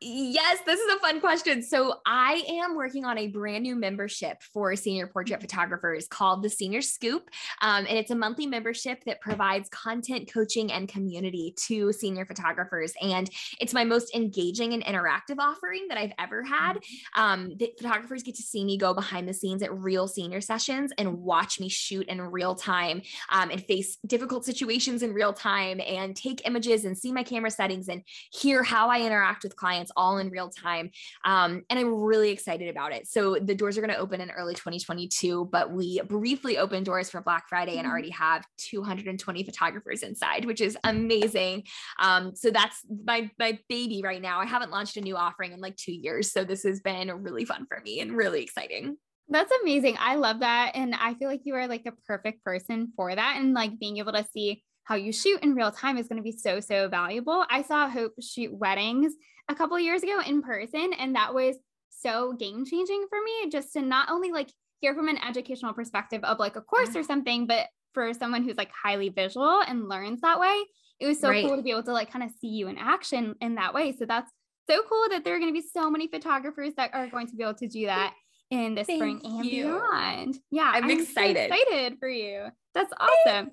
Yes, 0.00 0.60
this 0.64 0.78
is 0.78 0.94
a 0.94 0.98
fun 1.00 1.20
question. 1.20 1.60
So, 1.60 1.94
I 2.06 2.44
am 2.48 2.76
working 2.76 3.04
on 3.04 3.18
a 3.18 3.26
brand 3.26 3.64
new 3.64 3.74
membership 3.74 4.42
for 4.42 4.76
senior 4.76 5.08
portrait 5.08 5.40
photographers 5.40 6.06
called 6.06 6.42
the 6.42 6.50
Senior 6.50 6.82
Scoop. 6.82 7.28
Um, 7.62 7.84
and 7.88 7.98
it's 7.98 8.12
a 8.12 8.14
monthly 8.14 8.46
membership 8.46 9.02
that 9.06 9.20
provides 9.20 9.68
content, 9.70 10.30
coaching, 10.32 10.70
and 10.70 10.88
community 10.88 11.52
to 11.66 11.92
senior 11.92 12.24
photographers. 12.24 12.92
And 13.02 13.28
it's 13.60 13.74
my 13.74 13.82
most 13.82 14.14
engaging 14.14 14.72
and 14.72 14.84
interactive 14.84 15.38
offering 15.40 15.86
that 15.88 15.98
I've 15.98 16.12
ever 16.18 16.44
had. 16.44 16.76
Mm-hmm. 16.76 17.20
Um, 17.20 17.52
the 17.56 17.72
photographers 17.76 18.22
get 18.22 18.36
to 18.36 18.42
see 18.42 18.64
me 18.64 18.78
go 18.78 18.94
behind 18.94 19.28
the 19.28 19.34
scenes 19.34 19.64
at 19.64 19.74
real 19.74 20.06
senior 20.06 20.40
sessions 20.40 20.92
and 20.96 21.18
watch 21.18 21.58
me 21.58 21.68
shoot 21.68 22.06
in 22.06 22.20
real 22.20 22.54
time 22.54 23.02
um, 23.30 23.50
and 23.50 23.64
face 23.64 23.98
difficult 24.06 24.44
situations 24.44 25.02
in 25.02 25.12
real 25.12 25.32
time 25.32 25.80
and 25.80 26.14
take 26.14 26.46
images 26.46 26.84
and 26.84 26.96
see 26.96 27.10
my 27.10 27.24
camera 27.24 27.50
settings 27.50 27.88
and 27.88 28.02
hear 28.30 28.62
how 28.62 28.90
I 28.90 29.00
interact 29.00 29.42
with 29.42 29.56
clients 29.56 29.87
all 29.96 30.18
in 30.18 30.30
real 30.30 30.50
time. 30.50 30.90
Um, 31.24 31.62
and 31.70 31.78
I'm 31.78 31.94
really 31.94 32.30
excited 32.30 32.68
about 32.68 32.92
it. 32.92 33.06
So 33.08 33.36
the 33.40 33.54
doors 33.54 33.76
are 33.76 33.80
going 33.80 33.92
to 33.92 33.98
open 33.98 34.20
in 34.20 34.30
early 34.30 34.54
2022, 34.54 35.48
but 35.50 35.72
we 35.72 36.00
briefly 36.06 36.58
opened 36.58 36.86
doors 36.86 37.10
for 37.10 37.20
Black 37.20 37.48
Friday 37.48 37.72
and 37.72 37.82
mm-hmm. 37.82 37.90
already 37.90 38.10
have 38.10 38.44
220 38.58 39.44
photographers 39.44 40.02
inside, 40.02 40.44
which 40.44 40.60
is 40.60 40.76
amazing. 40.84 41.64
Um, 42.00 42.34
so 42.34 42.50
that's 42.50 42.84
my 43.04 43.30
my 43.38 43.58
baby 43.68 44.02
right 44.02 44.22
now. 44.22 44.40
I 44.40 44.46
haven't 44.46 44.70
launched 44.70 44.96
a 44.96 45.00
new 45.00 45.16
offering 45.16 45.52
in 45.52 45.60
like 45.60 45.76
two 45.76 45.92
years, 45.92 46.32
so 46.32 46.44
this 46.44 46.62
has 46.64 46.80
been 46.80 47.10
really 47.22 47.44
fun 47.44 47.66
for 47.66 47.80
me 47.80 48.00
and 48.00 48.16
really 48.16 48.42
exciting. 48.42 48.96
That's 49.30 49.52
amazing. 49.62 49.96
I 50.00 50.14
love 50.14 50.40
that. 50.40 50.72
And 50.74 50.94
I 50.94 51.14
feel 51.14 51.28
like 51.28 51.42
you 51.44 51.54
are 51.54 51.68
like 51.68 51.84
the 51.84 51.92
perfect 52.06 52.42
person 52.42 52.92
for 52.96 53.14
that. 53.14 53.36
And 53.38 53.52
like 53.52 53.78
being 53.78 53.98
able 53.98 54.12
to 54.12 54.26
see 54.32 54.62
how 54.88 54.94
you 54.94 55.12
shoot 55.12 55.42
in 55.42 55.54
real 55.54 55.70
time 55.70 55.98
is 55.98 56.08
going 56.08 56.16
to 56.16 56.22
be 56.22 56.32
so, 56.32 56.60
so 56.60 56.88
valuable. 56.88 57.44
I 57.50 57.60
saw 57.60 57.90
Hope 57.90 58.14
shoot 58.22 58.50
weddings 58.50 59.12
a 59.50 59.54
couple 59.54 59.78
years 59.78 60.02
ago 60.02 60.22
in 60.26 60.40
person, 60.40 60.94
and 60.98 61.14
that 61.14 61.34
was 61.34 61.56
so 61.90 62.32
game 62.32 62.64
changing 62.64 63.04
for 63.10 63.18
me 63.22 63.50
just 63.50 63.74
to 63.74 63.82
not 63.82 64.08
only 64.10 64.32
like 64.32 64.48
hear 64.80 64.94
from 64.94 65.08
an 65.08 65.18
educational 65.18 65.74
perspective 65.74 66.24
of 66.24 66.38
like 66.38 66.56
a 66.56 66.62
course 66.62 66.96
or 66.96 67.02
something, 67.02 67.46
but 67.46 67.66
for 67.92 68.14
someone 68.14 68.44
who's 68.44 68.56
like 68.56 68.70
highly 68.70 69.10
visual 69.10 69.60
and 69.60 69.90
learns 69.90 70.22
that 70.22 70.40
way, 70.40 70.64
it 71.00 71.06
was 71.06 71.20
so 71.20 71.28
right. 71.28 71.44
cool 71.44 71.56
to 71.56 71.62
be 71.62 71.70
able 71.70 71.82
to 71.82 71.92
like 71.92 72.10
kind 72.10 72.24
of 72.24 72.30
see 72.40 72.48
you 72.48 72.68
in 72.68 72.78
action 72.78 73.34
in 73.42 73.56
that 73.56 73.74
way. 73.74 73.94
So 73.94 74.06
that's 74.06 74.32
so 74.70 74.82
cool 74.88 75.04
that 75.10 75.22
there 75.22 75.34
are 75.36 75.38
going 75.38 75.52
to 75.52 75.60
be 75.60 75.66
so 75.66 75.90
many 75.90 76.08
photographers 76.08 76.72
that 76.78 76.94
are 76.94 77.08
going 77.08 77.26
to 77.26 77.36
be 77.36 77.42
able 77.42 77.54
to 77.54 77.68
do 77.68 77.86
that 77.86 78.14
in 78.50 78.74
the 78.74 78.84
Thank 78.84 78.98
spring 78.98 79.20
and 79.22 79.44
you. 79.44 79.64
beyond. 79.64 80.38
Yeah, 80.50 80.70
I'm, 80.72 80.84
I'm 80.84 80.90
excited. 80.90 81.50
So 81.50 81.56
excited 81.56 81.98
for 81.98 82.08
you. 82.08 82.46
That's 82.72 82.92
awesome. 82.98 83.50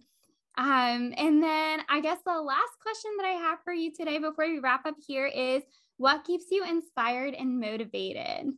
Um, 0.58 1.14
and 1.18 1.44
then 1.44 1.82
I 1.90 2.00
guess 2.02 2.20
the 2.26 2.42
last 2.42 2.72
question 2.82 3.12
that 3.18 3.26
I 3.26 3.34
have 3.34 3.60
for 3.64 3.74
you 3.74 3.92
today 3.94 4.20
before 4.20 4.48
we 4.48 4.60
wrap 4.60 4.86
up 4.86 4.96
here 5.06 5.26
is 5.26 5.64
what 5.98 6.24
keeps 6.24 6.46
you 6.52 6.66
inspired 6.66 7.34
and 7.34 7.60
motivated? 7.60 8.54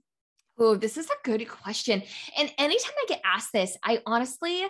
Oh, 0.60 0.76
this 0.76 0.98
is 0.98 1.08
a 1.08 1.24
good 1.24 1.48
question. 1.48 2.02
And 2.38 2.52
anytime 2.58 2.94
I 3.04 3.06
get 3.08 3.22
asked 3.24 3.54
this, 3.54 3.78
I 3.84 4.02
honestly, 4.06 4.66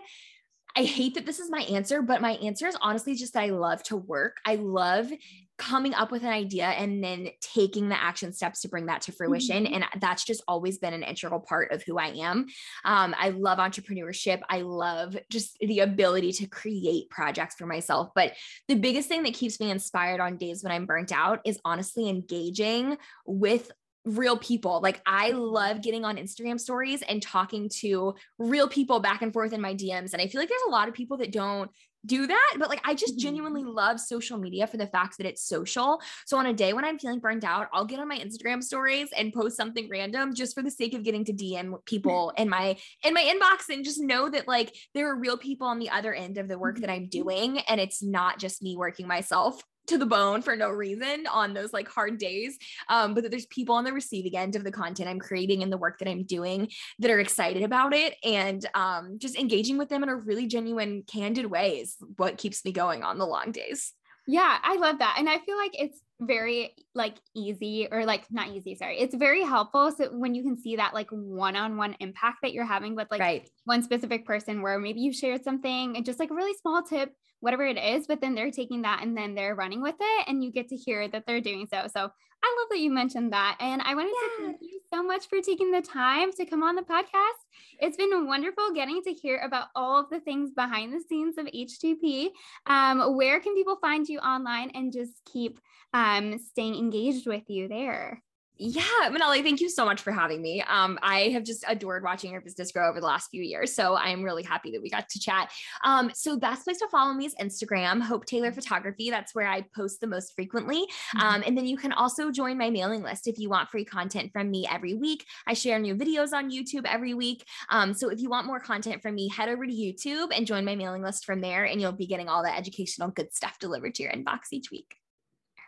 I 0.78 0.84
hate 0.84 1.16
that 1.16 1.26
this 1.26 1.40
is 1.40 1.50
my 1.50 1.62
answer, 1.62 2.04
but 2.04 2.22
my 2.22 2.34
answer 2.34 2.68
is 2.68 2.78
honestly 2.80 3.16
just 3.16 3.34
that 3.34 3.42
I 3.42 3.50
love 3.50 3.82
to 3.84 3.98
work. 3.98 4.38
I 4.46 4.56
love 4.56 5.12
coming 5.58 5.96
up 5.96 6.12
with 6.12 6.22
an 6.22 6.30
idea 6.30 6.66
and 6.66 7.04
then 7.04 7.30
taking 7.42 7.90
the 7.90 8.00
action 8.00 8.32
steps 8.32 8.62
to 8.62 8.68
bring 8.68 8.86
that 8.86 9.02
to 9.02 9.12
fruition. 9.12 9.66
Mm-hmm. 9.66 9.74
And 9.74 9.86
that's 10.00 10.24
just 10.24 10.44
always 10.48 10.78
been 10.78 10.94
an 10.94 11.02
integral 11.02 11.40
part 11.40 11.72
of 11.72 11.82
who 11.82 11.98
I 11.98 12.10
am. 12.10 12.46
Um, 12.86 13.16
I 13.18 13.30
love 13.30 13.58
entrepreneurship. 13.58 14.42
I 14.50 14.62
love 14.62 15.18
just 15.32 15.58
the 15.60 15.80
ability 15.80 16.32
to 16.34 16.46
create 16.46 17.10
projects 17.10 17.56
for 17.56 17.66
myself. 17.66 18.10
But 18.14 18.34
the 18.68 18.76
biggest 18.76 19.10
thing 19.10 19.24
that 19.24 19.34
keeps 19.34 19.60
me 19.60 19.72
inspired 19.72 20.20
on 20.20 20.38
days 20.38 20.62
when 20.62 20.72
I'm 20.72 20.86
burnt 20.86 21.12
out 21.12 21.40
is 21.44 21.60
honestly 21.66 22.08
engaging 22.08 22.98
with 23.26 23.72
real 24.08 24.38
people. 24.38 24.80
Like 24.82 25.02
I 25.06 25.32
love 25.32 25.82
getting 25.82 26.06
on 26.06 26.18
Instagram 26.18 26.60
stories 26.60 27.02
and 27.04 27.22
talking 27.22 27.70
to 27.82 28.16
real 28.40 28.68
people 28.68 29.00
back 29.00 29.22
and 29.22 29.34
forth 29.34 29.54
in 29.54 29.62
my 29.62 29.76
DMs. 29.76 30.14
And 30.14 30.22
I 30.22 30.28
feel 30.28 30.40
like 30.42 30.50
there's 30.50 30.62
a 30.68 30.72
lot 30.72 30.88
of 30.88 30.94
people 30.94 31.18
that 31.18 31.32
don't 31.32 31.70
do 32.06 32.26
that, 32.28 32.54
but 32.58 32.70
like 32.70 32.80
I 32.86 32.94
just 32.94 33.14
Mm-hmm. 33.14 33.22
genuinely 33.22 33.64
love 33.64 34.00
social 34.00 34.38
media 34.38 34.68
for 34.68 34.78
the 34.78 34.88
fact 34.88 35.18
that 35.18 35.26
it's 35.28 35.44
social. 35.44 36.00
So 36.26 36.38
on 36.38 36.46
a 36.46 36.54
day 36.54 36.72
when 36.72 36.86
I'm 36.86 37.00
feeling 37.00 37.20
burnt 37.20 37.44
out, 37.44 37.68
I'll 37.74 37.86
get 37.86 38.00
on 38.00 38.08
my 38.08 38.18
Instagram 38.18 38.64
stories 38.64 39.10
and 39.18 39.34
post 39.34 39.58
something 39.58 39.90
random 39.90 40.34
just 40.34 40.54
for 40.56 40.62
the 40.64 40.72
sake 40.72 40.94
of 40.94 41.04
getting 41.04 41.26
to 41.26 41.34
DM 41.34 41.84
people 41.86 42.32
in 42.38 42.48
my 42.50 42.78
in 43.04 43.14
my 43.14 43.22
inbox 43.24 43.74
and 43.74 43.84
just 43.84 44.00
know 44.00 44.30
that 44.30 44.48
like 44.48 44.74
there 44.94 45.10
are 45.12 45.20
real 45.20 45.38
people 45.38 45.68
on 45.68 45.80
the 45.80 45.90
other 45.90 46.14
end 46.14 46.38
of 46.38 46.48
the 46.48 46.58
work 46.58 46.80
that 46.80 46.88
Mm-hmm. 46.88 46.92
I'm 46.92 47.08
doing 47.10 47.60
and 47.60 47.82
it's 47.82 48.02
not 48.04 48.40
just 48.40 48.62
me 48.62 48.78
working 48.78 49.08
myself 49.08 49.62
to 49.88 49.98
the 49.98 50.06
bone 50.06 50.42
for 50.42 50.56
no 50.56 50.70
reason 50.70 51.26
on 51.32 51.54
those 51.54 51.74
like 51.74 51.88
hard 51.88 52.18
days 52.18 52.58
um, 52.90 53.14
but 53.14 53.24
that 53.24 53.30
there's 53.30 53.46
people 53.48 53.76
on 53.76 53.84
the 53.84 53.94
receiving 53.94 54.36
end 54.38 54.56
of 54.56 54.64
the 54.64 54.72
content 54.72 55.10
i'm 55.10 55.20
creating 55.20 55.64
and 55.64 55.72
the 55.72 55.78
work 55.78 56.00
that 56.00 56.08
i'm 56.08 56.24
doing 56.24 56.70
that 57.00 57.12
are 57.12 57.20
excited 57.20 57.64
about 57.64 57.94
it 57.94 58.16
and 58.24 58.66
um, 58.74 59.18
just 59.18 59.38
engaging 59.38 59.78
with 59.78 59.90
them 59.90 60.04
in 60.04 60.10
a 60.10 60.16
really 60.16 60.48
genuine 60.48 61.04
candid 61.08 61.46
way 61.46 61.80
is 61.80 61.96
what 62.18 62.38
keeps 62.38 62.64
me 62.66 62.72
going 62.72 63.04
on 63.04 63.18
the 63.18 63.26
long 63.26 63.52
days 63.52 63.94
Yeah, 64.28 64.58
I 64.62 64.76
love 64.76 65.00
that. 65.00 65.16
And 65.18 65.30
I 65.30 65.40
feel 65.40 65.58
like 65.58 65.72
it's 65.80 66.02
very 66.20 66.74
like 66.96 67.16
easy 67.36 67.88
or 67.92 68.06
like 68.06 68.26
not 68.32 68.50
easy, 68.50 68.76
sorry. 68.76 69.00
It's 69.00 69.16
very 69.16 69.44
helpful 69.44 69.92
so 69.92 70.10
when 70.18 70.34
you 70.34 70.44
can 70.44 70.58
see 70.58 70.76
that 70.76 70.94
like 70.94 71.10
one-on-one 71.12 71.96
impact 72.00 72.38
that 72.42 72.54
you're 72.54 72.66
having 72.66 72.96
with 72.96 73.08
like 73.12 73.20
right 73.20 73.50
one 73.66 73.84
specific 73.84 74.26
person 74.26 74.62
where 74.62 74.80
maybe 74.80 75.02
you 75.02 75.14
shared 75.14 75.44
something 75.44 75.96
and 75.96 76.06
just 76.06 76.20
like 76.20 76.32
a 76.32 76.36
really 76.36 76.56
small 76.62 76.82
tip, 76.82 77.14
whatever 77.40 77.66
it 77.66 77.78
is, 77.78 78.08
but 78.08 78.22
then 78.22 78.34
they're 78.34 78.52
taking 78.52 78.82
that 78.82 79.04
and 79.04 79.16
then 79.16 79.36
they're 79.36 79.56
running 79.56 79.82
with 79.82 79.96
it 80.00 80.28
and 80.28 80.44
you 80.44 80.52
get 80.52 80.70
to 80.70 80.76
hear 80.76 81.08
that 81.08 81.26
they're 81.28 81.42
doing 81.42 81.68
so. 81.72 81.88
So 81.94 82.10
I 82.44 82.56
love 82.60 82.70
that 82.70 82.80
you 82.80 82.92
mentioned 82.92 83.34
that. 83.34 83.58
And 83.60 83.82
I 83.82 83.96
wanted 83.96 84.12
to 84.12 84.46
thank 84.46 84.58
you 84.62 84.80
so 84.94 85.02
much 85.04 85.28
for 85.28 85.42
taking 85.42 85.72
the 85.72 85.82
time 85.82 86.32
to 86.34 86.46
come 86.46 86.62
on 86.64 86.76
the 86.76 86.84
podcast. 86.84 87.40
It's 87.80 87.98
been 87.98 88.28
wonderful 88.28 88.74
getting 88.74 89.02
to 89.04 89.12
hear 89.12 89.40
about 89.40 89.68
all 89.76 90.00
of 90.00 90.10
the 90.10 90.20
things 90.20 90.52
behind 90.52 90.94
the 90.94 91.04
scenes 91.08 91.38
of 91.38 91.48
HTP. 91.48 92.30
Um, 92.68 93.16
where 93.16 93.40
can 93.40 93.56
people 93.56 93.78
find 93.78 94.08
you 94.08 94.20
online 94.20 94.72
and 94.76 94.94
just 94.94 95.14
keep 95.32 95.60
um, 95.98 96.38
staying 96.38 96.76
engaged 96.76 97.26
with 97.26 97.50
you 97.50 97.68
there? 97.68 98.22
Yeah, 98.60 98.82
Manali, 99.04 99.44
thank 99.44 99.62
you 99.62 99.70
so 99.70 99.86
much 99.86 100.02
for 100.02 100.12
having 100.12 100.42
me. 100.42 100.64
Um, 100.68 100.98
I 101.04 101.30
have 101.30 101.44
just 101.44 101.64
adored 101.68 102.04
watching 102.04 102.32
your 102.32 102.42
business 102.42 102.72
grow 102.72 102.90
over 102.90 103.00
the 103.00 103.06
last 103.06 103.30
few 103.30 103.44
years. 103.44 103.74
So 103.74 103.96
I'm 103.96 104.24
really 104.24 104.42
happy 104.42 104.72
that 104.72 104.82
we 104.82 104.90
got 104.90 105.10
to 105.10 105.20
chat. 105.20 105.52
Um, 105.84 106.10
so 106.16 106.40
best 106.40 106.64
place 106.64 106.80
to 106.80 106.88
follow 106.88 107.14
me 107.14 107.28
is 107.28 107.36
Instagram, 107.36 108.02
Hope 108.02 108.26
Taylor 108.26 108.52
Photography. 108.52 109.12
That's 109.12 109.36
where 109.36 109.48
I 109.48 109.64
post 109.76 110.02
the 110.02 110.08
most 110.08 110.34
frequently. 110.34 110.88
Um, 111.20 111.44
and 111.46 111.56
then 111.56 111.68
you 111.68 111.78
can 111.78 111.94
also 111.94 112.32
join 112.32 112.58
my 112.58 112.72
mailing 112.72 113.04
list 113.04 113.28
if 113.28 113.38
you 113.38 113.48
want 113.48 113.70
free 113.70 113.86
content 113.86 114.32
from 114.34 114.50
me 114.50 114.68
every 114.72 114.96
week. 114.96 115.24
I 115.46 115.54
share 115.54 115.78
new 115.78 115.96
videos 115.96 116.34
on 116.34 116.50
YouTube 116.50 116.86
every 116.86 117.14
week. 117.14 117.46
Um, 117.70 117.94
so 117.94 118.10
if 118.10 118.20
you 118.20 118.30
want 118.30 118.48
more 118.48 118.60
content 118.60 119.04
from 119.04 119.14
me, 119.14 119.30
head 119.30 119.50
over 119.50 119.68
to 119.68 119.74
YouTube 119.74 120.30
and 120.36 120.48
join 120.48 120.66
my 120.66 120.76
mailing 120.76 121.04
list 121.04 121.26
from 121.26 121.42
there, 121.42 121.66
and 121.66 121.80
you'll 121.80 121.92
be 121.92 122.08
getting 122.08 122.28
all 122.28 122.42
the 122.42 122.56
educational 122.56 123.10
good 123.10 123.36
stuff 123.36 123.60
delivered 123.60 123.94
to 123.96 124.04
your 124.04 124.12
inbox 124.12 124.48
each 124.52 124.72
week. 124.72 124.96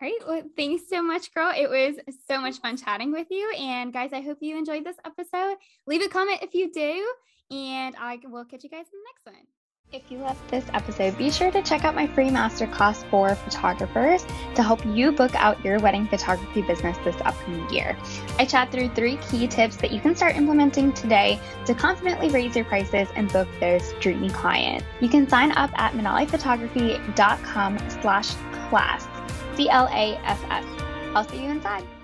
Right. 0.01 0.17
Well, 0.25 0.43
thanks 0.55 0.83
so 0.89 1.03
much, 1.03 1.33
girl. 1.33 1.51
It 1.55 1.69
was 1.69 1.95
so 2.27 2.39
much 2.39 2.59
fun 2.59 2.77
chatting 2.77 3.11
with 3.11 3.27
you. 3.29 3.51
And 3.57 3.91
guys, 3.91 4.13
I 4.13 4.21
hope 4.21 4.37
you 4.39 4.57
enjoyed 4.57 4.85
this 4.85 4.95
episode. 5.05 5.57
Leave 5.87 6.01
a 6.01 6.07
comment 6.07 6.39
if 6.41 6.53
you 6.53 6.71
do, 6.71 7.05
and 7.55 7.95
I 7.99 8.19
will 8.23 8.45
catch 8.45 8.63
you 8.63 8.69
guys 8.69 8.85
in 8.85 8.99
the 8.99 9.05
next 9.09 9.25
one. 9.25 9.45
If 9.91 10.11
you 10.11 10.19
loved 10.19 10.47
this 10.51 10.65
episode, 10.73 11.17
be 11.17 11.31
sure 11.31 11.49
to 11.49 11.63
check 11.63 11.83
out 11.83 11.95
my 11.95 12.05
free 12.05 12.29
masterclass 12.29 13.03
for 13.09 13.33
photographers 13.33 14.23
to 14.53 14.61
help 14.61 14.85
you 14.85 15.11
book 15.11 15.33
out 15.33 15.65
your 15.65 15.79
wedding 15.79 16.07
photography 16.07 16.61
business 16.61 16.95
this 17.03 17.15
upcoming 17.25 17.67
year. 17.73 17.97
I 18.37 18.45
chat 18.45 18.71
through 18.71 18.89
three 18.89 19.17
key 19.17 19.47
tips 19.47 19.77
that 19.77 19.91
you 19.91 19.99
can 19.99 20.15
start 20.15 20.35
implementing 20.35 20.93
today 20.93 21.39
to 21.65 21.73
confidently 21.73 22.29
raise 22.29 22.55
your 22.55 22.65
prices 22.65 23.07
and 23.15 23.33
book 23.33 23.47
those 23.59 23.93
dreamy 23.99 24.29
clients. 24.29 24.85
You 25.01 25.09
can 25.09 25.27
sign 25.27 25.53
up 25.53 25.71
at 25.73 25.93
manaliphotography.com 25.93 27.79
slash 27.89 28.35
class, 28.69 29.07
C-L-A-S-S. 29.59 30.65
I'll 31.13 31.25
see 31.25 31.43
you 31.43 31.49
inside. 31.49 31.98